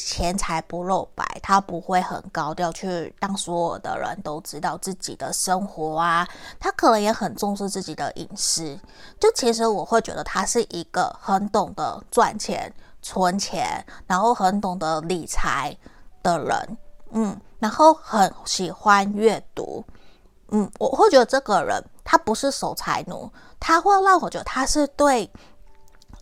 [0.00, 6.26] 钱财不露白，他不会很高调去让所有的人都知道自己的生活啊。
[6.60, 8.78] 他可能也很重视自己的隐私。
[9.18, 15.76] 就其实我会觉得他是一个很懂得赚钱、存钱，然后很懂得理财
[16.22, 16.78] 的人。
[17.10, 19.84] 嗯，然后很喜欢阅读。
[20.50, 25.28] 嗯，我会觉得这个人他不是守财奴，他会让我觉得他是对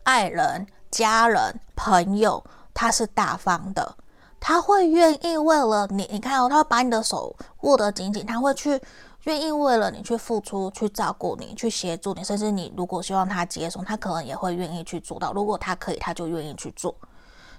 [0.05, 2.43] 爱人、家人、朋友。
[2.77, 3.97] 他是大方的，
[4.39, 8.79] 他会愿意为了你，你看哦，他会把你的手握得紧紧，他会去
[9.25, 15.33] 愿意为了你去付出，去照顾你，去协助你，甚至你如果希望他接送，他可能也会愿意去做到。
[15.33, 16.95] 如果他可以，他就愿意去做。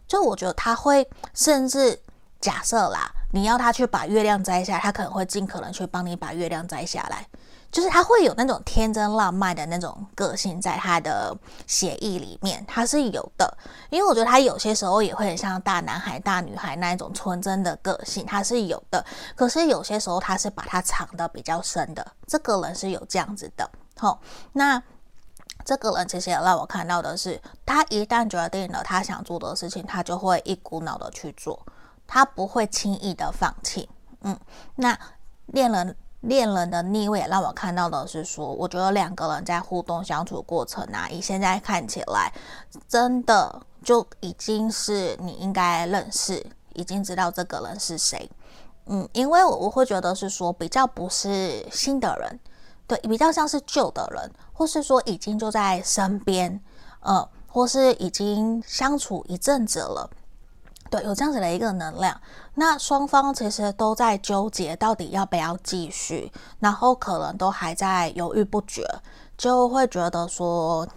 [0.07, 1.99] 就我觉得他会，甚至
[2.39, 7.27] 假设啦，你要他去把月亮摘下，他可能会尽可能去帮你把月亮摘下来。
[7.69, 11.35] 就是他会有那种天真浪漫的那种个性，在他的
[11.67, 13.57] 血液里面，他是有的。
[13.89, 19.05] 因为我觉得他有些时候也会很像大男孩、大女孩那一种纯真的个性，他是有的。
[19.35, 22.05] 可是有些时候他是把它藏得比较深的。
[22.25, 23.69] 这个人是有这样子的。
[23.97, 24.19] 好，
[24.53, 24.81] 那
[25.65, 31.63] 这个人其实也让我看到的是，他一旦决定了他想做的事情，他就会一股脑的去做，
[32.07, 33.87] 他不会轻易的放弃。
[34.21, 34.39] 嗯，
[34.75, 34.97] 那
[35.47, 35.95] 恋人。
[36.27, 42.31] 恋人的逆位让我看到的是说，我觉得两个人在互动相处过程啊，以现在看起来，
[42.89, 48.29] 真的就已经是你应该认识，已经知道这个人是谁。
[48.87, 52.39] 嗯，因为我我会觉得是说比较不是新的人，
[52.85, 56.59] 对，比较像是旧的人，或是说已经就在身边，
[56.99, 60.09] 呃，或是已经相处一阵子了。
[60.89, 62.19] 对，有这样子的一个能量，
[62.55, 68.85] 那双方其实都在纠结到底要不要继续，然后可能都还在犹豫不决，
[69.37, 70.87] 就会觉得说，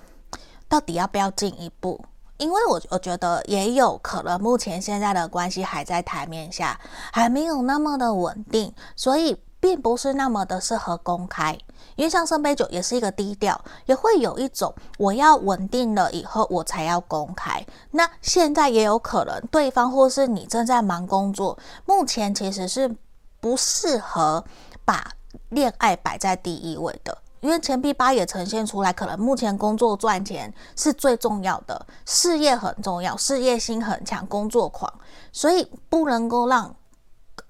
[0.69, 2.05] 到底要不要进一步？
[2.39, 6.81] 因为我我觉得也有可能，目前现在的关系还在台面下，
[7.13, 11.57] 还没有那么的稳定，所以并不是那么的适合公开。
[11.97, 17.65] 因为像圣杯九也是一个低调，也会有一种我要稳定了以后我才要公开。
[17.91, 22.95] 那现在也有可能对方或是你正在忙工作，目前其实是
[23.41, 24.45] 不适合
[24.85, 25.13] 把
[25.51, 27.17] 恋爱摆在第一位的。
[27.41, 34.93] 因为钱币八也呈现出来，可能目前工作赚钱是最重要的，事业很重要，事业心很强，工作狂，
[35.33, 36.75] 所以不能够让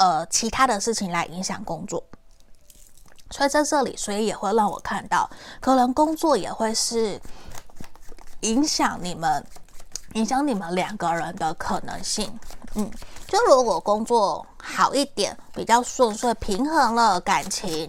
[0.01, 2.03] 呃其他的事情来影响工作。
[3.31, 5.31] 所以在这里，所以也会让我看到，
[5.61, 7.21] 可能工作也会是
[8.41, 9.47] 影响你们、
[10.15, 12.37] 影响你们两个人的可能性。
[12.75, 12.91] 嗯，
[13.29, 17.89] 就如果工作好一点，比较顺遂，平衡了感情。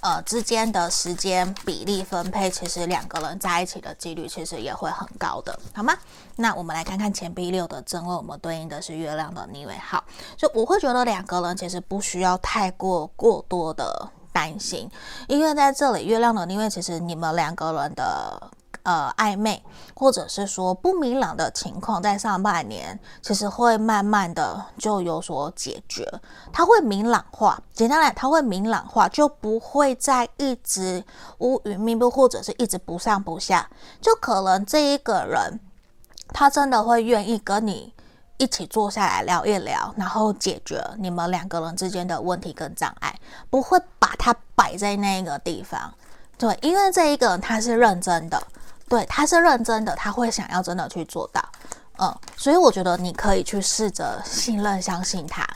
[0.00, 5.96] 呃，之间的时间比例分配，其实两个人在一起的几率其实也会很高的，好吗？
[6.36, 9.74] 那我们来看看钱币六的正位，我们对应的是月亮的逆位。
[9.78, 10.04] 好，
[10.36, 14.90] 就我会觉得两个人其实不需要太过过多的担心，
[15.28, 18.50] 因为在这里月亮的逆位，其实你们两个人的。
[18.84, 19.62] 呃，暧昧
[19.94, 26.06] 或者是说不明朗的情况，在上半年其实会慢慢的就有所解决，
[26.52, 27.58] 它会明朗化。
[27.72, 31.02] 简单来，它会明朗化，就不会再一直
[31.38, 33.66] 乌云密布，或者是一直不上不下。
[34.02, 35.58] 就可能这一个人，
[36.28, 37.94] 他真的会愿意跟你
[38.36, 43.18] 一起坐下来聊一聊，然后解决你们两个人之间的问题跟障碍，
[43.48, 45.94] 不会把它摆在那个地方。
[46.36, 48.46] 对，因为这一个人他是认真的。
[48.88, 51.42] 对，他是认真的，他会想要真的去做到，
[51.98, 55.46] 嗯，所以我觉得你可以去试着信任、相信他，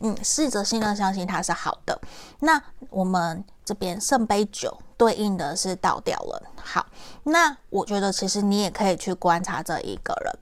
[0.00, 2.00] 嗯，试着信任、相信他是好的。
[2.40, 2.60] 那
[2.90, 6.86] 我们这边圣杯九对应的是倒掉了，好，
[7.24, 10.38] 那我觉得其实你也可以去观察这一个人，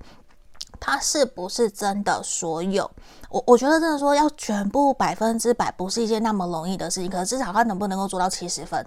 [0.79, 2.89] 他是不是真的所有，
[3.29, 8.87] 我我觉得真的说要全部百分之百不是一件那么容易的事情，可是至少他能不能够做到七十分？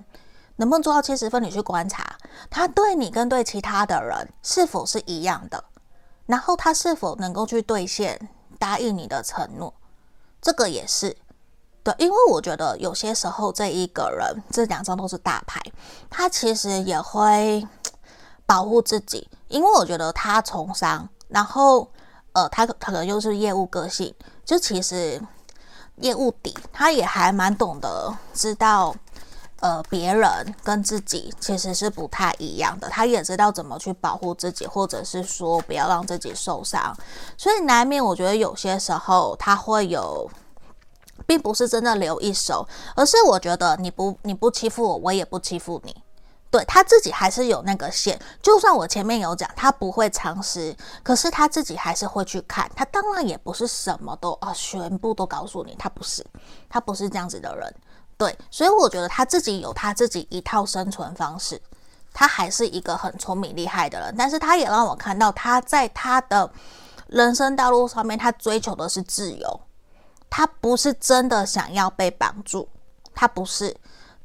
[0.59, 1.41] 能不能做到七十分？
[1.41, 2.05] 你去观察
[2.49, 5.63] 他对你跟对其他的人是否是一样的，
[6.25, 8.29] 然后他是否能够去兑现
[8.59, 9.73] 答应你的承诺，
[10.41, 11.15] 这个也是
[11.81, 11.95] 对。
[11.97, 15.61] 因为我觉得有些时候这一个人，这两张都是大牌，
[16.09, 17.65] 他其实也会
[18.45, 21.89] 保护自己，因为我觉得他从商，然后
[22.33, 25.21] 呃，他可能又是业务个性，就其实
[25.95, 28.93] 业务底，他也还蛮懂得知道。
[29.61, 36.95] 呃，别人跟自己其实是不太一样的，他也知道怎么去保护自己，或者是说不要让自己受伤，
[37.37, 40.29] 所以难免我觉得有些时候他会有，
[41.27, 45.93] 并不是真的留一手，而是我觉得你不你不欺负我，我也不欺负你，
[46.49, 56.25] 对，他自己还是有那个线，就算我前面有讲他不会藏私，可是他自己还是会去看，他当然也不是什么都啊全部都告诉你，他不是，
[56.69, 57.75] 他不是这样子的人。
[58.19, 61.59] 对，所以我觉得他自己有他自己一套生存方式，
[62.13, 64.13] 他还是一个很聪明厉害的人。
[64.17, 66.51] 但是他也让我看到他在他的
[67.07, 69.61] 人生道路上面，他追求的是自由，
[70.29, 72.67] 他不是真的想要被绑住，
[73.15, 73.73] 他不是，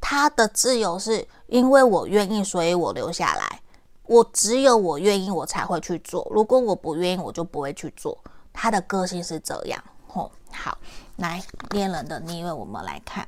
[0.00, 3.60] 他的自由是因为我愿意，所以我留下来。
[4.06, 6.26] 我只有我愿意，我才会去做。
[6.32, 8.18] 如果我不愿意，我就不会去做。
[8.52, 9.80] 他的个性是这样。
[10.08, 10.76] 吼，好，
[11.16, 11.40] 来
[11.70, 13.26] 恋人的逆位，我们来看。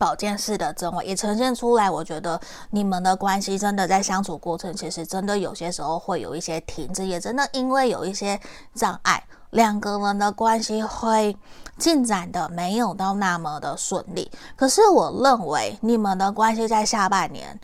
[0.00, 2.40] 保健式的正位也呈现出来，我觉得
[2.70, 8.40] 你们的关系真的在相处过程，其实真的有些时候会有一些停滞，也真的因为有一些
[8.74, 11.36] 障碍，两个人的关系会
[11.76, 14.30] 进展的没有到那么的顺利。
[14.56, 17.60] 可是我认为你们的关系在下半年。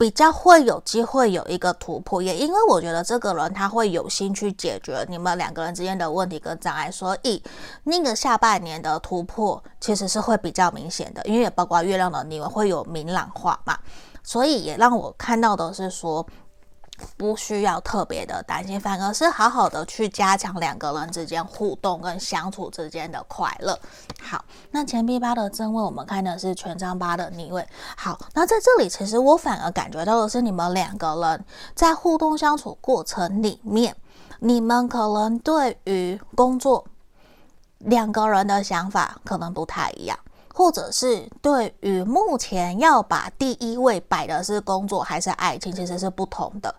[0.00, 7.42] 比较会有机会有一个突破，也因为我觉得这个人他会有心去解决你们两个人之间的问题跟障碍，所以
[7.84, 13.76] 那个下半年的突破其实是会比较明显的，因为也包括月亮的你们会有明朗化嘛，
[14.22, 16.26] 所以也让我看到的是说。
[17.16, 23.78] 不需要特别的担心，反而是好好的去加强两个人之间互动跟相处之间的快乐。
[24.22, 27.66] 好，那钱币八的正位，我们看的是权杖八的逆位。
[27.96, 31.44] 好，那在这里，其实我反而感觉到的是，你们两个人
[31.74, 33.94] 在互动相处过程里面，
[34.38, 36.84] 你们可能对于工作
[37.78, 40.18] 两个人的想法可能不太一样。
[40.52, 46.74] 或者是对于目前要把第一位摆的是工作还是爱情，其实是不同的。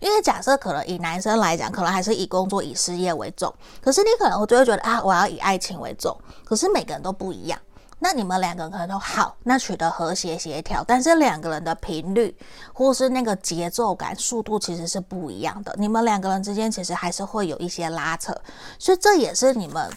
[0.00, 6.14] 因为假设可能以男生来讲，可能还是以工作、以事业为重，可是你可能我就会觉得啊，我要以爱情为重。
[6.44, 7.58] 可是每个人都不一样，
[7.98, 12.36] 那你们两个人可能都好，那取得和谐协调，但是两个人的频率
[12.72, 15.74] 或是那个节奏感、速度其实是不一样的。
[15.78, 18.34] 你们两个人之间其实还是会有一些拉扯，
[18.78, 19.90] 所以这也是你们。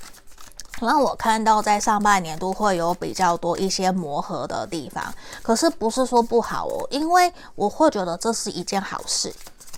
[0.80, 5.04] 让我看到在上半年都会有比较多一些磨合的地方，
[5.42, 9.34] 可是不是说不好哦，因为我会觉得这是一件好事，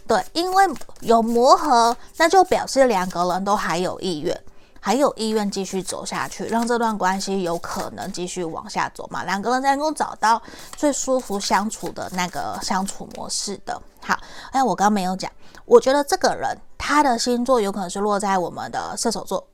[0.05, 0.65] 对，因为
[1.01, 4.37] 有磨合，那就表示两个人都还有意愿，
[4.81, 9.23] 还有意愿继续走下去，让这段关系有可能继续往下走嘛？
[9.23, 10.41] 两个人才能够找到
[10.75, 13.81] 最舒服相处的那个相处模式的。
[14.01, 14.17] 好，
[14.51, 15.31] 哎，我刚刚没有讲，
[15.65, 19.45] 我觉得这个人他的星座有可能是落在我们的射手座，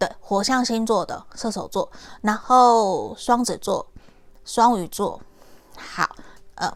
[0.00, 1.86] 对，火象星座的射手座，
[2.22, 3.86] 然后双子座、
[4.46, 5.20] 双鱼座，
[5.76, 6.16] 好，
[6.54, 6.74] 呃，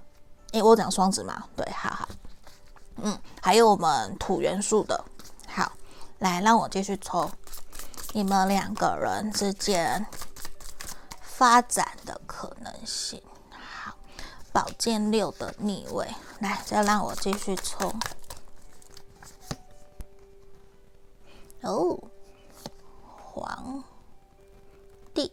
[0.53, 2.09] 因为我讲双子嘛，对，好好，
[2.97, 5.03] 嗯，还有我们土元素的，
[5.49, 5.73] 好，
[6.19, 7.31] 来，让我继续抽。
[8.13, 10.05] 你们两个人之间
[11.23, 13.95] 发展的可能性，好，
[14.53, 16.07] 宝剑六的逆位，
[16.41, 17.91] 来，再让我继续抽。
[21.63, 21.99] 哦，
[23.35, 23.83] 皇
[25.13, 25.33] 帝，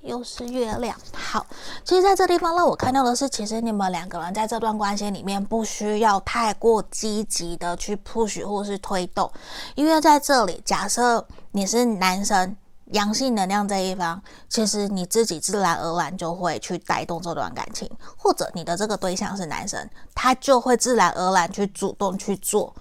[0.00, 0.98] 又是月亮。
[1.12, 1.46] 好，
[1.84, 9.30] 其实在这地方让我看到的是，其实你们两个人在这段关系里面不需要太过积极的去 push 或是推动，
[9.74, 11.26] 因为在这里，假设。
[11.52, 12.56] 你是男生，
[12.92, 22.72] 阳性能量这一方，其实你自己自然而然就会去带动这段感情，或者你的这个对象是男生，他就会自然而然去主动去做，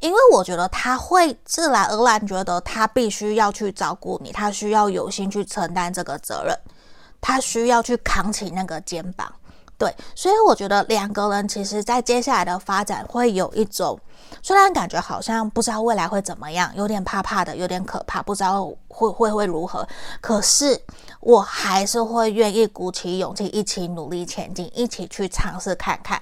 [0.00, 6.56] 因为我觉得他会自然而然觉得他必须要去照顾你，他需要有心去承担这个责任，
[7.20, 9.32] 他需要去扛起那个肩膀。
[9.76, 13.96] 对，所以我觉得两个人其实，在接下来的发展会有一种，
[14.42, 19.86] 虽然感觉好像不知道未来会怎么样，有点怕怕的，有点可怕，不知道会会会如何。
[20.20, 20.80] 可是
[21.20, 26.20] 我还是会愿意鼓起勇气，一起努力前进，一起去尝试看看。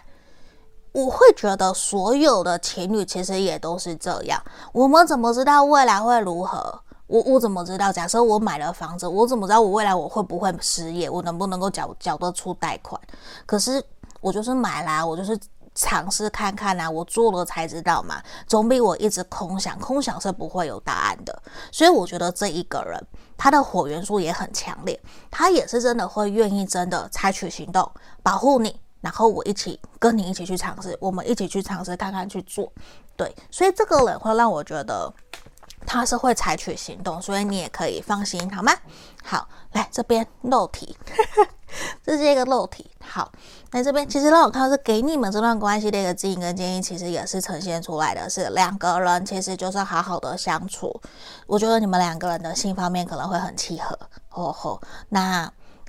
[0.97, 4.43] 我会觉得所有的情侣其实也都是这样。
[4.73, 6.81] 我们怎么知道未来会如何？
[7.07, 7.93] 我我怎么知道？
[7.93, 11.11] 假设我买了房子，我怎么知道我未来我会不会失业？
[11.11, 12.99] 我能不能够缴缴得出贷款？
[13.45, 13.85] 可是
[14.23, 15.39] 我就是买啦，我就是
[15.75, 21.43] 尝试看看啦，我做了才知道嘛，总比我一直空想，空想是不会有答案的。
[21.71, 22.99] 所以我觉得这一个人
[23.37, 24.99] 他的火元素也很强烈，
[25.31, 27.89] 他也是真的会愿意真的采取行动
[28.23, 32.73] 保护你，然后我一起跟你一起去尝试，我们一起去尝试看看去做。
[33.17, 35.15] 对，所以这个人会让我觉得。
[35.89, 38.73] 他是会采取行动，所以你也可以放心，好吗？
[39.23, 40.97] 好，来这边肉体，
[42.05, 42.91] 这是一个肉体。
[43.01, 43.31] 好，
[43.71, 51.01] 来这边其实让我看到是给你们这段关系的一个指引跟建议，其实也是呈现出来的是两个人其实就是好好的相处。
[51.47, 53.97] 我觉得你们两个人的性方面可能会很契合，
[54.29, 54.81] 吼吼。
[55.11, 55.49] 那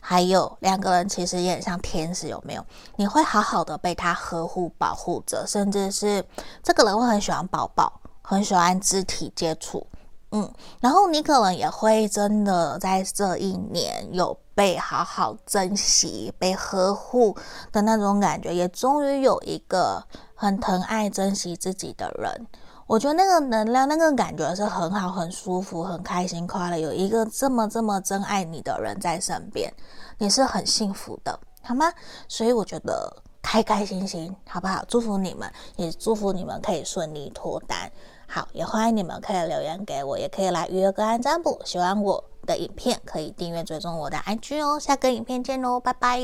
[0.10, 2.66] 还有两个人其实也很像天使，有没有？
[2.96, 6.24] 你会好好的被他呵护保护着，甚至是
[6.64, 7.92] 这个人会很喜欢抱抱。
[8.22, 9.88] 很喜欢肢体接触，
[10.32, 17.36] 嗯，然后你可能也会真的在这一年有被好好珍惜、被呵护
[17.72, 20.04] 的那种感觉，也终于有一个
[20.36, 22.48] 很疼爱、珍惜自己的人。
[22.88, 29.72] 我觉得那个能量、那个感觉是很好、很舒服、很开心、快乐，有一个这么这么真爱你的人在身边，
[30.18, 31.92] 你是很幸福的，好吗？
[32.30, 34.86] 所以我觉得开开心心，好不好？
[34.88, 37.92] 祝福你们，也祝福你们可以顺利脱单。
[38.26, 41.62] 好，也欢迎你们可以留言给我，也可以来预约个案占卜。
[41.66, 44.80] 喜欢我的影片，可以订阅追踪我的 IG 哦。
[44.80, 46.22] 下个影片见喽，拜拜。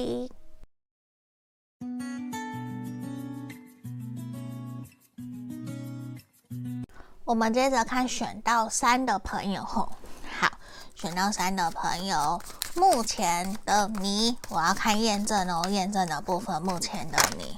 [7.34, 9.92] 我们接着看选到三的朋友吼，
[10.40, 10.52] 好，
[10.94, 12.40] 选到三的朋友，
[12.76, 17.58] 目前的你，我要看验证哦，验证的部分，目前的你。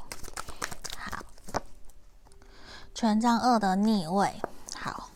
[0.97, 1.21] 好
[2.93, 4.41] 权杖二的逆位，
[4.77, 5.09] 好。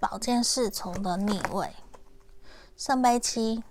[0.00, 1.76] 宝剑侍从的逆位，
[2.74, 3.62] 圣杯七，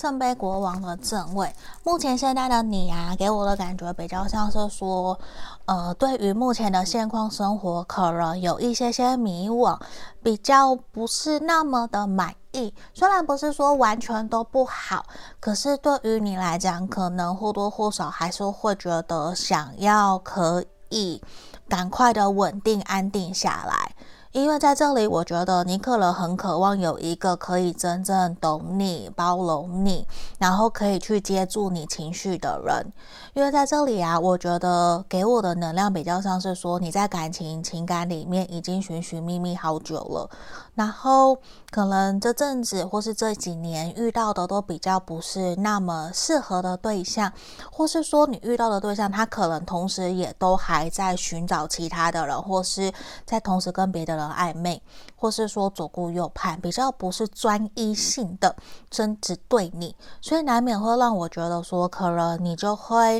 [0.00, 1.54] 圣杯国王的正位。
[1.84, 5.20] 目前现在的你啊，给我的感觉比较像是说，
[5.66, 9.78] 呃，对于目前的现况生活，可能有一些些迷惘，
[10.22, 12.72] 比较不是那么的满意。
[12.94, 15.04] 虽然不是说完全都不好，
[15.38, 21.22] 可是对于你来讲，可能或多或少还是会觉得想要可以
[21.68, 23.94] 赶快的稳定安定下来。
[24.32, 30.06] 因为在这里，我觉得你可能很渴望有一个可以真正懂你、包容你，
[30.38, 32.92] 然后可以去接住你情绪的人。
[33.34, 40.30] 因为在这里啊，我觉得给我的能量比较像是说你在感情、情感里面已经寻寻觅觅好久了，
[40.74, 41.36] 然后
[41.70, 47.30] 可能这阵子或是这几年遇到的都比较不是那么适合的对象，
[47.70, 52.90] 或是说你遇到的对象他可能同时也都还在寻找其他的人，或是
[53.26, 54.30] 在同时跟别的人。
[54.30, 54.80] 暧昧，
[55.16, 58.54] 或是说左顾右盼，比较不是专一性的，
[58.88, 63.19] 真只对你，所以难免会让我觉得说，可能你就会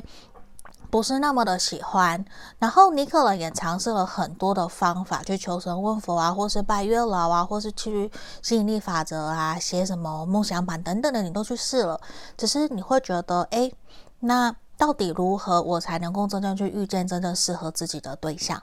[0.90, 2.24] 不是那么的喜欢，
[2.58, 8.10] 然后你可能也尝试了很多的方法去求神问佛啊，或是拜月老啊，或是去
[8.42, 12.00] 吸引力法则啊，写什么梦想版等等的，你都去试了，
[12.36, 13.72] 只是你会觉得，诶，
[14.18, 18.60] 那到底如何我才能够真正去遇见真正适合自己的对象？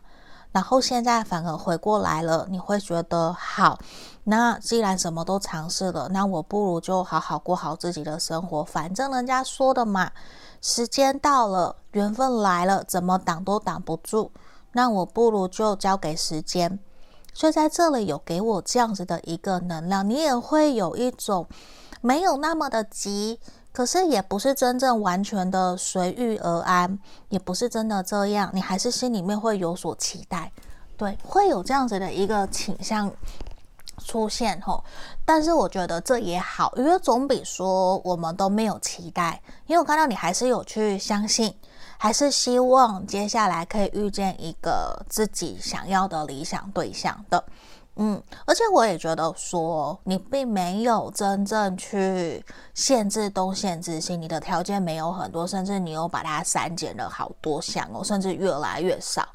[0.58, 3.78] 然后现在反而回过来了，你会觉得好，
[4.24, 10.10] 那既然什么都尝试了，那我不如就好好过好自己的生活，反正人家说的嘛。
[10.60, 14.32] 时间到了，缘分来了，怎么挡都挡不住。
[14.72, 16.80] 那我不如就交给时间。
[17.36, 21.47] 所以在这里有给我这样子的一个能量，你也会有一种
[22.01, 23.39] 没有那么的急，
[23.78, 26.98] 可是也不是真正完全的随遇而安，
[27.30, 30.52] 也不是真的这样，你还是心里面会有所期待，
[30.98, 33.14] 对，会有这样子的一个倾向。
[34.06, 34.84] 出现吼，
[35.26, 39.42] 但是我觉得这也好，因为总比说我们都没有期待。
[39.66, 41.54] 因为我看到你还是有去相信，
[41.98, 47.44] 还是希望接下来可以遇见一个自己想要的理想对象的，
[48.00, 59.28] 嗯，而且我也觉得说你并没有真正去限制东限制西，你的条件没有很多，甚至你又把它删减了好多项哦，甚至越来越少，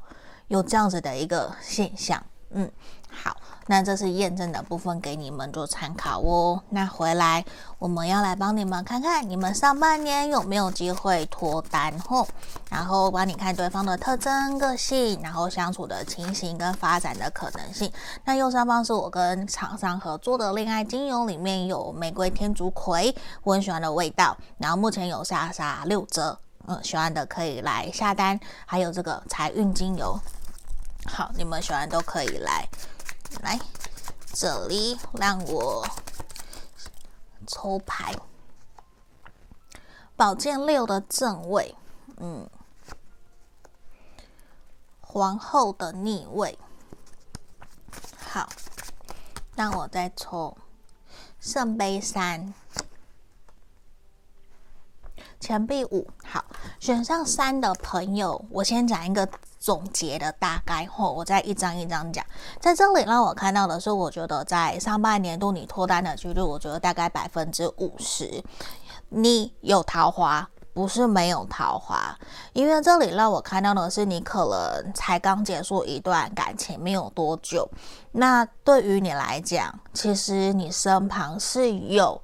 [0.47, 2.71] 有这样子的一个现象，嗯，
[3.13, 3.37] 好。
[3.69, 6.61] 那这是验证的部分，给你们做参考哦。
[6.71, 7.45] 那回来
[7.79, 12.27] 我们要来帮你们看看，你们上半年有没有机会脱单哦，
[12.69, 17.91] 然后帮你看对方的特征、个性，然后相处的情形跟发展的可能性。
[18.25, 24.37] 那右上方是我跟厂商合作的恋爱精油，里面有玫瑰天竺葵，我很喜欢的味道。
[24.59, 26.37] 然后目前有下杀六折，
[26.67, 28.39] 嗯，喜欢的可以来下单。
[28.67, 30.19] 还有这个财运精油，
[31.07, 32.67] 好，你们喜欢都可以来。
[33.41, 33.59] 来
[34.33, 35.87] 这里，让我
[37.47, 38.15] 抽牌。
[40.17, 41.75] 宝剑六的正位，
[42.19, 42.49] 嗯，
[45.01, 46.59] 皇后的逆位。
[48.29, 48.49] 好，
[49.57, 50.57] 让我再抽
[51.41, 52.55] 圣杯三，
[55.41, 56.09] 钱币五。
[56.25, 56.45] 好，
[56.79, 59.29] 选上三的朋友，我先讲一个。
[59.63, 62.27] 总结的大概后，我再一张一张讲。
[62.59, 68.43] 在这里让我看到的是，我觉得在上半年度你脱单的几率，我觉得大概百分之五十。
[69.11, 72.19] 你有桃花，不是没有桃花，
[72.53, 77.71] 因为这里让我看到的是，你可能才刚结束一段感情没有多久。
[78.11, 82.21] 那对于你来讲，其实你身旁是有。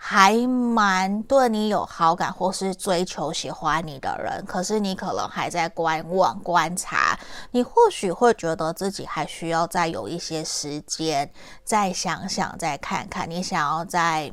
[0.00, 7.18] 还蛮对你有好感或是追求喜欢你的人，可是你可能还在观望观察，
[7.50, 11.28] 你或许会觉得自己还需要再有一些时间，
[11.64, 14.32] 再想想，再看看，你想要再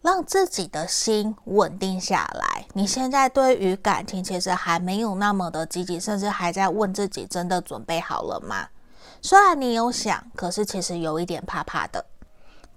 [0.00, 2.64] 让自己的心稳定下来。
[2.72, 8.68] 你现在对于感情其实还没有那么的积极，甚至还在问自己真的准备好了吗？
[9.20, 12.06] 虽然你有想，可是其实有一点怕怕的。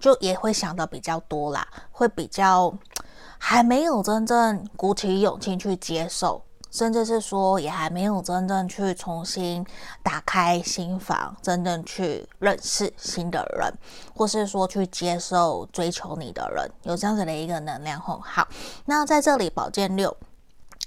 [0.02, 2.74] 就也会想的比较多啦，会比较
[3.38, 6.42] 还没有真正鼓起勇气去接受，
[6.72, 9.64] 甚至是说也还没有真正去重新
[10.02, 13.72] 打开心房，真正去认识新的人，
[14.12, 18.20] 或是说去接受追求你的人，有这样子的一个能量吼。
[18.24, 18.48] 好，
[18.86, 20.16] 那在这里宝剑六，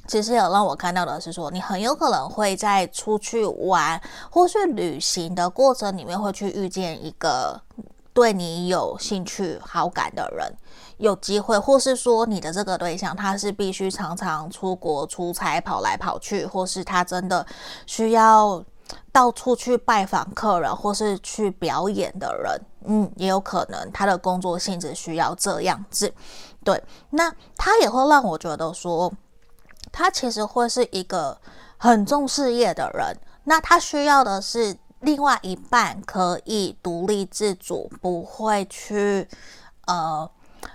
[0.07, 7.61] 其实有让我看到的是说，你很有可能会在出去玩或是旅行的过程里面，会去遇见一个。
[8.15, 10.49] 对你有兴趣、好感的人，
[10.99, 17.45] 有机会，或是说你的这个对象，他是必须常常出国出差、跑来跑去，或是他真的
[17.85, 18.63] 需要
[19.11, 26.13] 到处去拜访客人，或是去表演的人，嗯，也有可能他的工作性质需要这样子。
[26.63, 29.11] 对，那他也会让我觉得说，
[29.91, 31.37] 他其实会是一个
[31.75, 34.77] 很重事业的人，那他需要的是。
[35.05, 39.27] 另外一半可以独立自主，不会去
[39.85, 40.29] 呃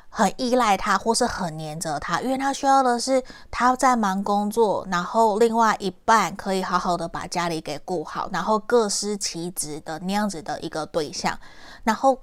[0.08, 11.38] 很依赖他，或是很黏着他，因为他需要的是他在忙工作，然后另外一半可以好好的把家里给顾好，然后各司其职的那样子的一个对象，
[11.82, 12.18] 然后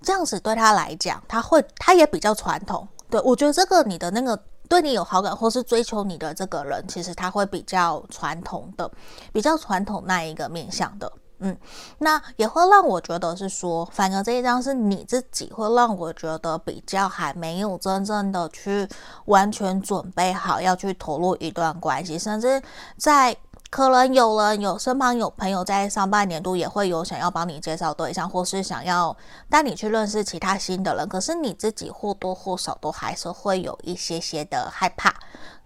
[0.00, 2.88] 这样子对他来讲，他会他也比较传统。
[3.10, 4.42] 对，我觉得这个你的那个。
[4.68, 8.90] 对你有好感或是追求你的这个人，其实他会比较传统的，
[9.32, 11.08] 比较传统那一个面向的，
[11.38, 11.56] 嗯，
[11.98, 18.88] 那也会让我觉得是说，反而这一张是你自己会让我觉得比较还没有真正的去
[19.26, 22.62] 完全准备好要去投入一段关系，甚至
[22.96, 23.36] 在。
[23.68, 29.14] 可能有人有身旁有朋友在上半年度也会有想要帮你介绍对象，或是想要
[29.50, 35.12] 带你去认识其他新的人，可是你自己或多或少都还是会有一些些的害怕，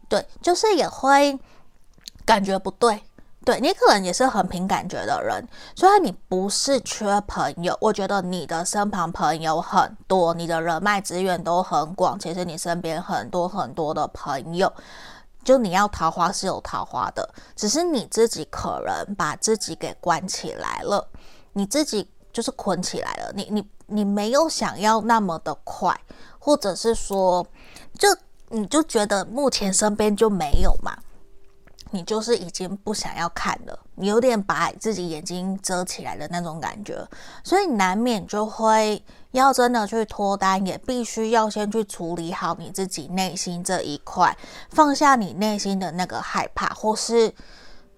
[0.09, 1.39] 对，就是也会
[2.25, 3.01] 感觉不对。
[3.43, 5.43] 对，你可能也是很凭感觉的人，
[5.75, 12.19] 虽然你不是缺朋友，我觉得你的身旁朋友很多，你的人脉资源都很广。
[12.19, 14.71] 其实你身边很多很多的朋友，
[15.43, 17.27] 就你要桃花是有桃花的，
[17.57, 21.09] 只是你自己可能把自己给关起来了，
[21.55, 23.33] 你自己就是捆起来了。
[23.35, 25.99] 你你你没有想要那么的快，
[26.39, 27.47] 或者是说，
[27.99, 28.07] 就
[28.51, 30.95] 你就觉得目前身边就没有嘛。
[31.91, 37.07] 你就是已经不想要看了，你有点把自己眼睛遮起来的那种感觉，
[37.43, 44.37] 所以难免就会要真的去脱单，也必须要先去处理好你自己内心这一块，
[44.71, 47.33] 放下你内心的那个害怕，或是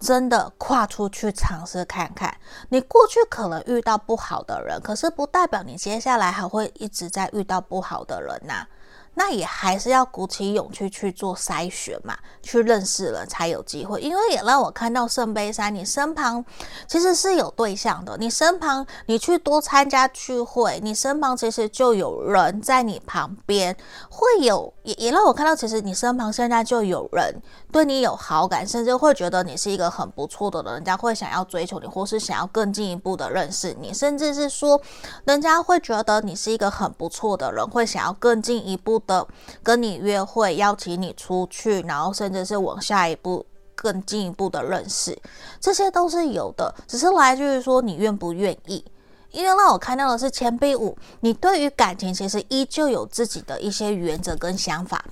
[0.01, 2.34] 真的跨出去尝试看看。
[2.70, 8.66] 你过去可能遇到不好的人，可是不代表你接下来还会一直在遇到不好的人呐。
[9.14, 14.00] 那也还是要鼓起勇气去做筛选嘛，去认识了才有机会。
[14.00, 16.44] 因为也让我看到圣杯三，你身旁
[16.86, 18.16] 其实是有对象的。
[18.18, 23.76] 你身旁，你去多参加聚会，你身旁其实就有人在你旁边，
[24.08, 34.80] 会有也也让我看到，其实你身旁现在就有人对你有好感，甚至会觉得你是一个很不错的人，人家会想要追求你，或是想要更进一步的认识你，甚至是说，
[35.24, 39.26] 人家会觉得你是一个很不错的人，会想要更进一步的
[39.62, 43.44] 跟你约会，邀请你出去，然后甚至是往下一步
[43.74, 45.18] 更进一步的认识，
[45.61, 48.84] 这些都是有的，只是来自于说你愿不愿意。
[49.30, 55.03] 因为让我看到的是钱币五，你对于感情其实依旧有自己的一些原则跟想法，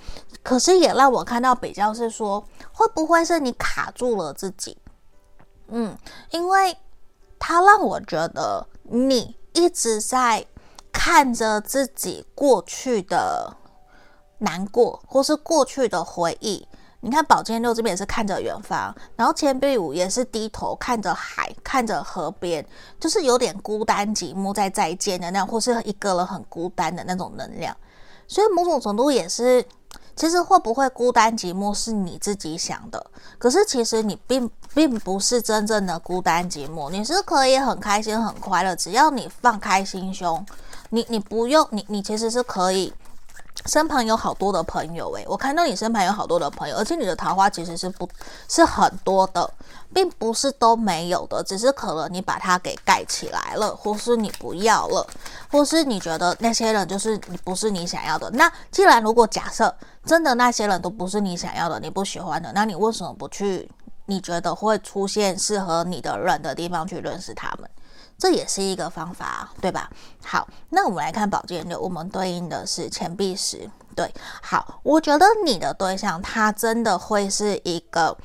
[0.43, 4.77] 可是也让我看到比较是说，会不会是你卡住了自己？
[5.69, 5.97] 嗯，
[6.33, 6.77] 因为
[7.39, 10.45] 他让我觉得你一直在
[10.93, 13.57] 看着自己过去的。
[14.41, 16.67] 难过，或是过去的回忆。
[17.03, 22.63] 你看宝剑六这边也是看着远方，然后钱币五也是低头看着海，看着河边，
[23.01, 27.75] 就是有点孤单寂寞在再见的那样，或是一个人很孤单的那种能量。
[28.29, 29.65] 所以某种程度也是，
[30.15, 33.03] 其实会不会孤单寂寞是你自己想的，
[33.39, 40.45] 可是其实你并并不是真正的孤单寂寞，你是可以很开心很快乐，只要你放开心胸，
[40.91, 42.93] 你你不用你你其实是可以。
[43.67, 48.09] 身旁有好多的朋友诶，我看到你身旁有好多的朋友，而且你的桃花其实是不
[48.49, 49.49] 是很多的，
[49.93, 55.07] 并不是都没有的，只是可能你把它给盖起来了，或是你不要了，
[55.51, 58.31] 或是你觉得那些人就是你不是你想要的。
[58.31, 59.75] 那既然如果假设
[60.05, 63.71] 真的那些人都不是你想要的，你不喜欢的，那你为什么不去
[64.07, 67.69] 你觉得会出现适合你的人的地方去认识他们？
[68.21, 69.91] 这也是一个方法，对吧？
[70.23, 73.69] 好，那我们来看宝剑六，我们对应的是钱币十。
[73.97, 74.13] 对，
[74.43, 78.17] 好，我觉得你的对象他真的会是一个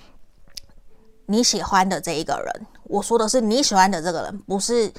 [1.28, 2.68] 你喜欢的这一个人。
[2.84, 4.93] 我说的是你喜欢的这个人，不是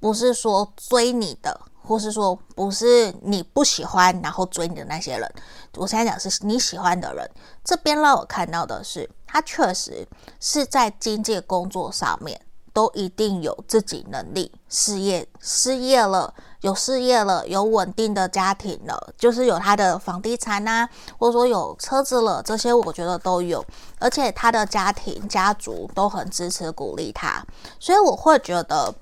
[0.00, 5.32] 不是说追你的，或是说不是你不喜欢然后追你的那些人。
[5.76, 7.30] 我现在讲是你喜欢的人。
[7.64, 10.06] 这边让我看到的是，他确实
[10.40, 12.40] 是在经济工作上面。
[12.72, 23.64] 都一定有自己能力，事业失业了，有事业了，有稳定的家庭了，就是有他的房地产啊，或者说有车子了，这些我觉得都有，
[23.98, 27.44] 而且他的家庭家族都很支持鼓励他，
[27.78, 28.94] 所以我会觉得，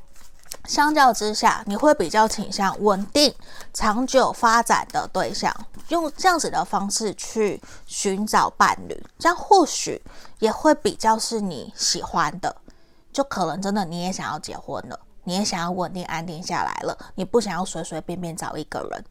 [0.64, 3.32] 相较之下，你会比较倾向稳定、
[3.72, 5.54] 长久发展的对象，
[5.88, 10.02] 用这样子的方式去寻找伴侣，这样或许
[10.40, 12.56] 也会比较是你喜欢的。
[13.12, 19.04] 就可能真的你也想要结婚了，你也想要稳定安定下来了，你不想要随随便便找一个人。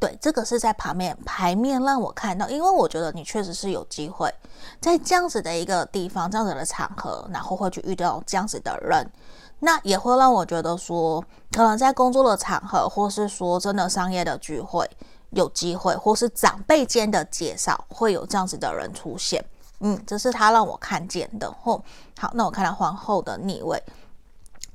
[0.00, 4.32] 对，这个是在旁边牌面让我看到，因为我觉得你确实是有机会
[4.80, 9.10] 在这样子的一个地方、这样子的场合，然后会去遇到这样子的人，
[9.58, 11.20] 那也会让我觉得说，
[11.50, 14.88] 可能在工作的场合，或是说真的商业的聚会
[15.30, 19.44] 有机会，或是长辈间的介绍会有这样子的人出现。
[19.80, 21.46] 嗯，这是他让我看见的。
[21.64, 21.82] 哦，
[22.18, 23.82] 好，那我看到皇后的逆位，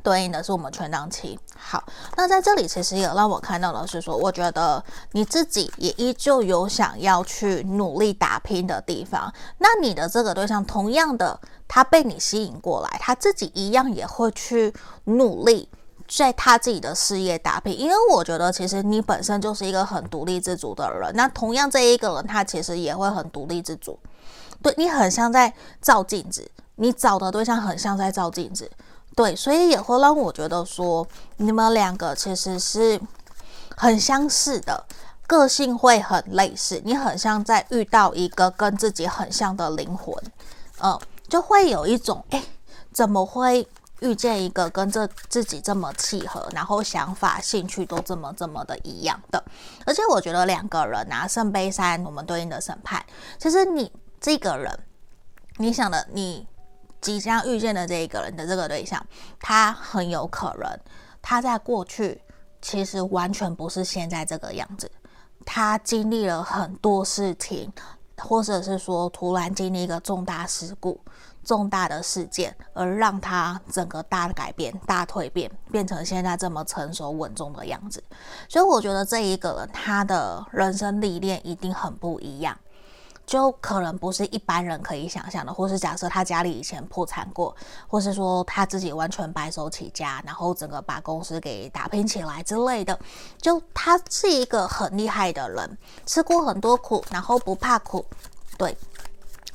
[0.01, 1.38] 对应的是我们权杖七。
[1.56, 1.84] 好，
[2.16, 9.34] 那在这里其实也让我看到的是说，我觉得你自己也依旧有想要去努力打拼的地方。
[9.58, 14.74] 那你的这个对象，同样的，他被你吸引过来，他自己一样也会去
[15.06, 15.68] 努力
[16.08, 17.78] 在他自己的事业打拼。
[17.78, 21.12] 因为我觉得，其实你本身就是一个很独立自主的人。
[21.14, 23.99] 那同样这一个人，他其实也会很独立自主。
[24.64, 28.72] 对，你很像在照镜子，你找的对象很像在照镜子，
[29.14, 31.05] 对，所以也会让我觉得说，
[31.38, 32.99] 你们两个其实是
[33.76, 34.86] 很相似的，
[35.28, 40.16] 个性会很类似，你很像在遇到一个跟自己很像的灵魂，
[40.82, 40.97] 嗯，
[41.28, 42.41] 就会有一种哎，
[42.93, 43.68] 怎么会
[43.99, 49.43] 遇见一个跟这自己这么契合，然后想法、兴趣都这么这么的一样的？
[49.86, 53.03] 而且我觉得两个人啊，圣杯三，我们对应的审判，
[53.38, 53.91] 其实你
[54.24, 54.80] 这个人，
[55.57, 56.47] 你想的你。
[57.01, 59.05] 即将遇见的这一个人的这个对象，
[59.41, 60.80] 他很有可能
[61.21, 62.21] 他在过去
[62.61, 64.89] 其实完全不是现在这个样子，
[65.45, 67.69] 他经历了很多事情，
[68.17, 70.97] 或者是说突然经历一个重大事故、
[71.43, 78.01] 重大的事件，而让他整个大改变、大蜕变，变成现在这么成熟稳重的样子。
[78.47, 82.57] 所以我觉得这一个人他的人生历练一定很不一样。
[83.26, 87.55] 就可能不是一般人可以想象的，或是假设他家里以前破产过，
[87.88, 92.97] 或是说他自己完全白手起家，然后整个把公司给打拼起来之类的。
[93.39, 98.05] 就他是一个很厉害的人，吃过很多苦，然后不怕苦，
[98.57, 98.78] 对。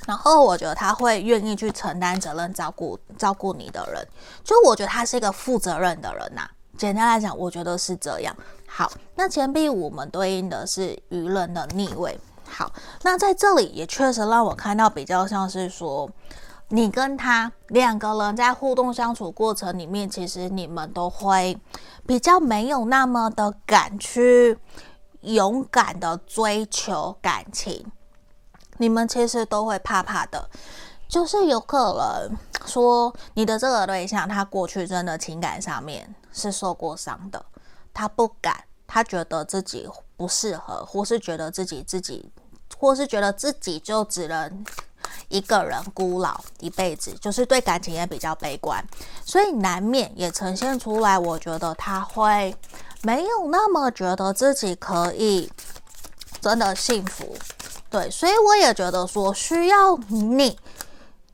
[0.07, 4.09] 然后我觉得他会愿意去承担责任，照顾照顾你的人。
[4.43, 6.49] 就我觉得他是一个负责任的人呐、
[6.79, 8.35] 简单来讲，我觉得是这样。
[8.67, 12.19] 好，那钱币五我们对应的是愚人的逆位。
[12.51, 12.73] 好，
[13.03, 16.11] 那在这里也确实让我看到比较像是说，
[16.69, 21.57] 你跟他两个人在互动相处过程里面，其实你们都会
[22.07, 24.59] 比较没有那么的敢去
[25.21, 27.85] 勇敢的追求感情，
[28.79, 30.49] 你们其实都会怕怕的，
[31.07, 32.37] 就是有可能
[32.67, 37.45] 说你的这个对象他过去真的情感上面是受过伤的，
[37.93, 39.89] 他不敢，他觉得自己。
[40.19, 42.29] 不适合，或是觉得自己自己，
[42.79, 44.65] 或是觉得自己就只能
[45.29, 48.83] 一个人孤老一辈子，就是对感情也比较悲观，
[49.25, 51.19] 所以难免也呈现出来。
[51.19, 52.57] 我觉得他会
[53.03, 55.51] 没有那么觉得自己可以
[56.41, 57.37] 真的幸福，
[57.91, 60.59] 对，所以我也觉得说需要你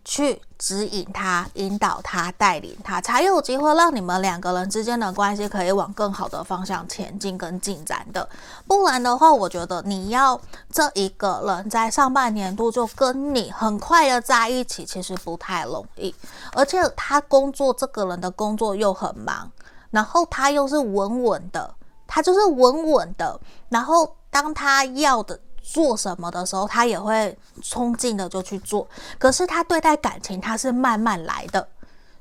[0.04, 0.40] 去。
[0.56, 8.26] 指引他、引导他、带领他，才有机会让你们两个人之间的关系可以往更好的方向前进跟进展的。
[8.66, 10.40] 不然的话，我觉得你要
[10.72, 16.14] 这一个人在上半年度就跟你很快的在一起，其实不太容易。
[16.54, 19.50] 而且他工作，这个人的工作又很忙，
[19.90, 21.74] 然后他又是稳稳的，
[22.06, 23.38] 他就是稳稳的。
[23.68, 25.38] 然后当他要的。
[25.64, 28.86] 做什么的时候，他也会冲劲的就去做。
[29.18, 31.66] 可是他对待感情，他是慢慢来的，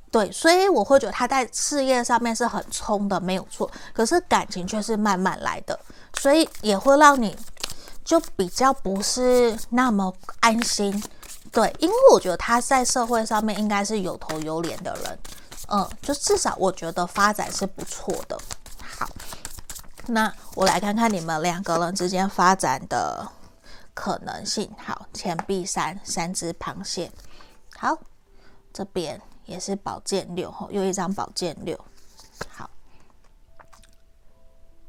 [0.10, 3.70] 对，所以我会觉得他在事业上面是很冲的，没有错。
[3.94, 5.78] 可是感情却是慢慢来的，
[6.18, 7.36] 所以也会让你
[8.06, 11.04] 就比较不是那么安心，
[11.52, 15.20] 对，因为我觉得他在社会上面应该是有头有脸的人，
[15.68, 18.38] 嗯，就至少我觉得发展是不错的。
[18.82, 19.08] 好。
[20.08, 23.26] 那我来看看你们两个人之间发展的
[23.94, 24.70] 可能性。
[24.78, 27.10] 好，钱币三，三只螃蟹。
[27.78, 27.98] 好，
[28.74, 31.80] 这边也是宝剑六，吼，又一张宝剑六。
[32.50, 32.70] 好，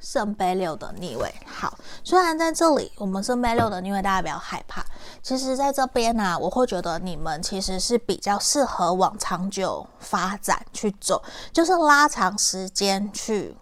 [0.00, 1.32] 圣杯六的逆位。
[1.46, 4.84] 好，虽然在这里我们圣杯六的逆位，大家不要害怕。
[5.22, 13.56] 其实在这边呢、啊，我会觉得你们其实是比较适合往长久发展去走，就是拉长时间去。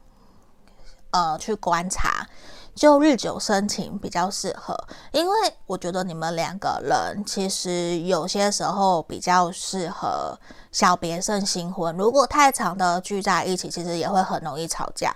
[1.12, 2.26] 呃，去观察，
[2.74, 4.74] 就日久生情比较适合，
[5.12, 10.38] 因为我觉得你们两个人其实有些时候比较适合
[10.72, 11.94] 小别胜新婚。
[11.98, 15.14] 如果太长的聚在一起，其实也会很容易吵架。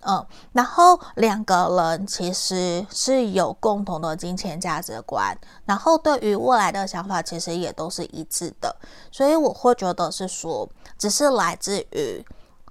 [0.00, 8.74] 嗯，然后两个人其实是有共同的金钱价值观，然后对于未来的想法其实也都是一致的，
[9.10, 10.66] 所以我会觉得是说，
[10.96, 12.24] 只是来自于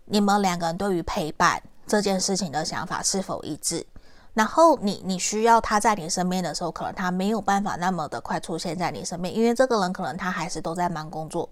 [0.05, 1.61] 你们两个人对于陪伴。
[1.87, 3.85] 这件事情的想法是否一致？
[4.33, 11.49] 然后你你需要他在你身边的时候，可能他没有办法那么的快出现在你身边，因为这个人可能他还是都在忙工作，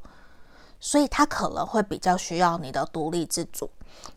[0.80, 3.68] 所以他可能会比较需要你的独立自主。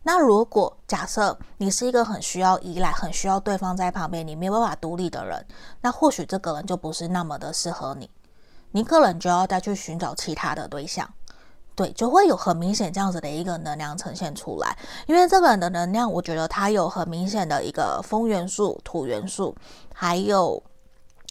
[0.02, 5.46] 那如果假设你是一个很需要依赖、很需要对方在旁边，你没有办法独立的人，
[5.80, 8.10] 那或许这个人就不是那么的适合你，
[8.72, 11.08] 你可能就要再去寻找其他的对象。
[11.78, 14.76] 对，就会有很明显这样子的一个能量呈现出来，
[15.06, 19.54] 因为这个人的能量，我觉得他有很明显的一个风元素、土元素，
[19.94, 20.60] 还有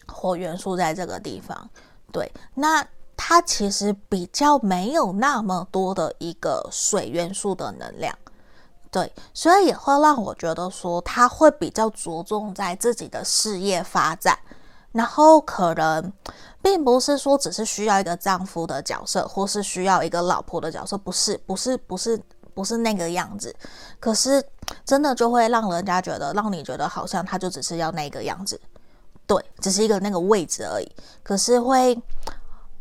[0.08, 1.70] 火元素在这个地方。
[2.14, 2.82] 对，那
[3.18, 8.18] 他其实比较没有那么多的一个水元素的能量，
[8.90, 14.40] 对，所以也会让我觉得说他会比较着重在自己的事业发展。
[14.98, 16.12] 然后可能
[16.60, 22.20] 并不是说只是需要一个丈夫的角色，或是需要一个老婆的角色，不是，不是，不是，
[22.56, 23.56] 不是那个样子。
[24.00, 24.44] 可是
[24.84, 28.60] 真的就会让人家觉得，让你觉得好像他就只是要那个样子，
[29.28, 30.92] 对，只是一个那个位置而已。
[31.22, 32.02] 可是会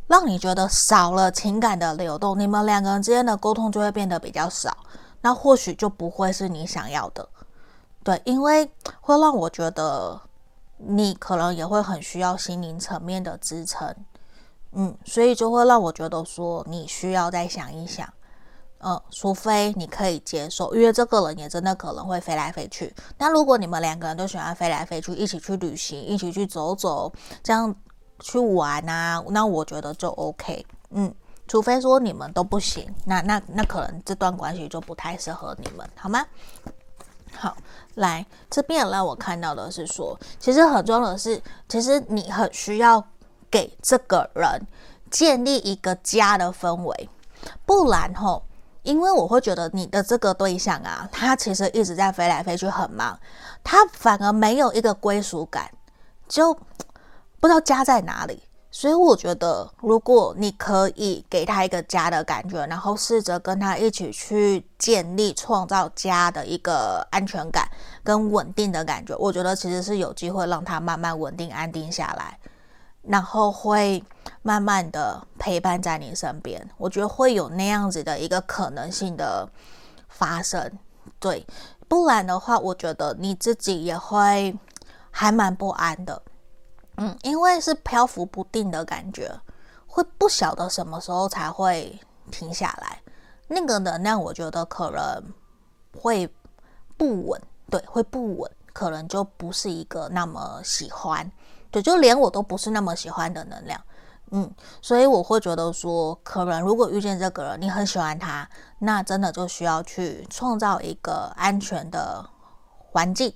[0.07, 4.75] 让你觉得少了情感的流动，你们两个人之间的沟通就会变得比较少，
[5.21, 7.29] 那或许就不会是你想要的。
[8.03, 8.71] 对，因为
[9.03, 10.19] 会让我觉得
[10.79, 13.95] 你可能也会很需要心灵层面的支撑，
[14.72, 18.09] 嗯，所以就会让我觉得说你需要再想一想。
[18.81, 22.95] 嗯，除非你可以接受，因为这个人也真的可能会飞来飞去。
[23.16, 27.11] 那如果你们两个人都喜欢飞来飞去，一起去旅行，一起去走走，
[27.43, 27.74] 这样
[28.20, 30.64] 去玩啊，那我觉得就 OK。
[30.91, 31.12] 嗯，
[31.49, 36.24] 除非说你们都不行，那那那可能这段关系就不太适合你们，好吗？
[37.39, 37.57] 好，
[37.95, 43.05] 来这边让我看到的是说，其实很重要的是，其实你很需要
[43.51, 44.66] 给这个人
[45.11, 47.09] 建立一个家的氛围，
[47.64, 48.43] 不然吼。
[48.82, 53.18] 因为我会觉得你的这个对象啊，他其实一直在飞来飞去，很忙，
[53.64, 55.68] 他反而没有一个归属感，
[56.28, 58.41] 就不知道家在哪里。
[58.79, 67.66] 所以我觉得，如果你可以给他一个家的感觉，然后试着跟他一起去建立、创造家的一个安全感
[68.05, 72.39] 跟稳定的感觉，我觉得其实是有机会让他慢慢稳定、安定下来。
[73.01, 74.05] 然后会
[74.43, 79.49] 慢慢的陪伴在你身边，我觉得会有那样子的一个可能性的
[80.11, 80.70] 发生，
[81.18, 81.47] 对，
[81.89, 84.55] 不然的话，我觉得你自己也会
[85.11, 86.20] 还蛮不安的，
[86.97, 89.30] 嗯，因为是漂浮不定的感觉，
[89.86, 91.99] 会不晓得什么时候才会
[92.30, 93.01] 停下来，
[93.49, 95.22] 那个能量我觉得可能
[96.01, 96.26] 会
[96.97, 97.40] 不稳，
[97.70, 101.30] 对，会不稳，可能就不是一个那么喜欢。
[101.70, 103.78] 对，就连我都不是那么喜欢的能量，
[104.30, 112.24] 嗯，所以我会觉得说，可能如果遇见这个人，你很喜欢他，那真的就需要去创造一个安全的
[112.78, 113.34] 环境，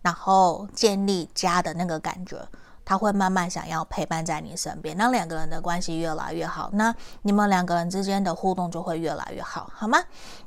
[0.00, 2.48] 然后建立家的那个感觉。
[2.84, 9.98] 他会慢慢想要陪伴在你身边，让两个人的关系越来越好，那你们两个人之间的互动就会越来越好，好吗？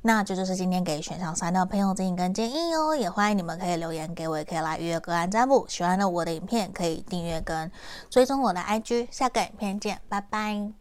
[0.02, 5.66] 那这就是今天给选项三的朋友建议跟建议哦，也欢迎你们可以留言给我，也可以来预约个案占卜。
[5.68, 7.72] 喜欢的我的影片可以订阅跟
[8.10, 10.72] 追踪我的 IG，下个影片见，拜拜。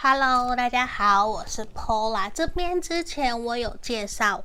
[0.00, 2.30] Hello，大家好，我是 Paula。
[2.32, 4.44] 这边之前我有介绍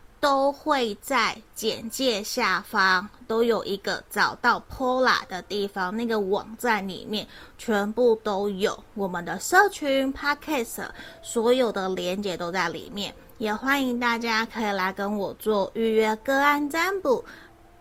[0.21, 7.27] 都会在简介下方都有一个找到 Pola 的地方，那个网站里面
[7.57, 10.85] 全部都有我们的社群 Podcast，
[11.23, 17.25] 所有的连接都在里面，也欢迎大家可以来跟我做预约个案占卜。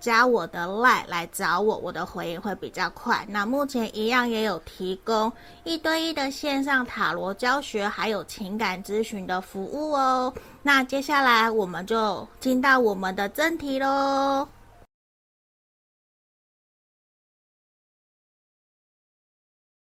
[0.00, 3.22] 加我的 LINE 来找我，我的回应会比较快。
[3.28, 5.30] 那目前一样也有提供
[5.62, 10.32] 一对一的线上塔罗教学，还有情感咨询的服务哦。
[10.62, 14.46] 那接下来我们就进到我们的正题喽。